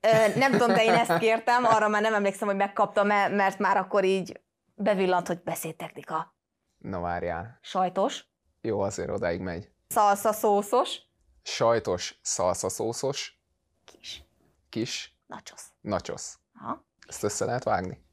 Ö, 0.02 0.40
nem 0.40 0.52
tudom, 0.52 0.68
de 0.68 0.84
én 0.84 0.94
ezt 0.94 1.18
kértem, 1.18 1.66
arra 1.66 1.88
már 1.88 2.02
nem 2.02 2.14
emlékszem, 2.14 2.48
hogy 2.48 2.58
megkaptam, 2.58 3.08
mert 3.08 3.60
már 3.60 3.78
akkor 3.78 4.04
így 4.04 4.42
bevillant, 4.76 5.28
hogy 5.28 5.44
beszédtechnika. 5.44 6.36
Na 6.78 7.00
várjál. 7.00 7.60
Sajtos. 7.62 8.26
Jó, 8.62 8.80
azért 8.80 9.10
odáig 9.10 9.40
megy. 9.40 9.70
Szalsza 9.88 10.34
szószos. 10.34 11.00
Sajtos, 11.42 12.20
szalsza 12.22 12.70
szószos. 12.70 13.43
Kis. 13.86 14.24
Kis. 14.70 15.18
Nachos. 15.28 15.64
Nachos. 15.82 16.36
Aha. 16.54 16.86
Ezt 17.08 17.24
össze 17.24 17.46
lehet 17.46 17.64
vágni? 17.64 18.06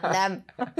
Nem. 0.00 0.44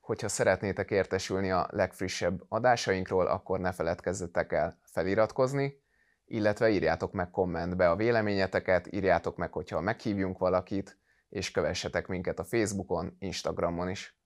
Hogyha 0.00 0.28
szeretnétek 0.28 0.90
értesülni 0.90 1.50
a 1.50 1.68
legfrissebb 1.70 2.42
adásainkról, 2.48 3.26
akkor 3.26 3.60
ne 3.60 3.72
feledkezzetek 3.72 4.52
el 4.52 4.80
feliratkozni, 4.82 5.82
illetve 6.24 6.70
írjátok 6.70 7.12
meg 7.12 7.30
kommentbe 7.30 7.90
a 7.90 7.96
véleményeteket, 7.96 8.92
írjátok 8.92 9.36
meg, 9.36 9.52
hogyha 9.52 9.80
meghívjunk 9.80 10.38
valakit, 10.38 10.98
és 11.28 11.50
kövessetek 11.50 12.06
minket 12.06 12.38
a 12.38 12.44
Facebookon, 12.44 13.16
Instagramon 13.18 13.88
is. 13.88 14.19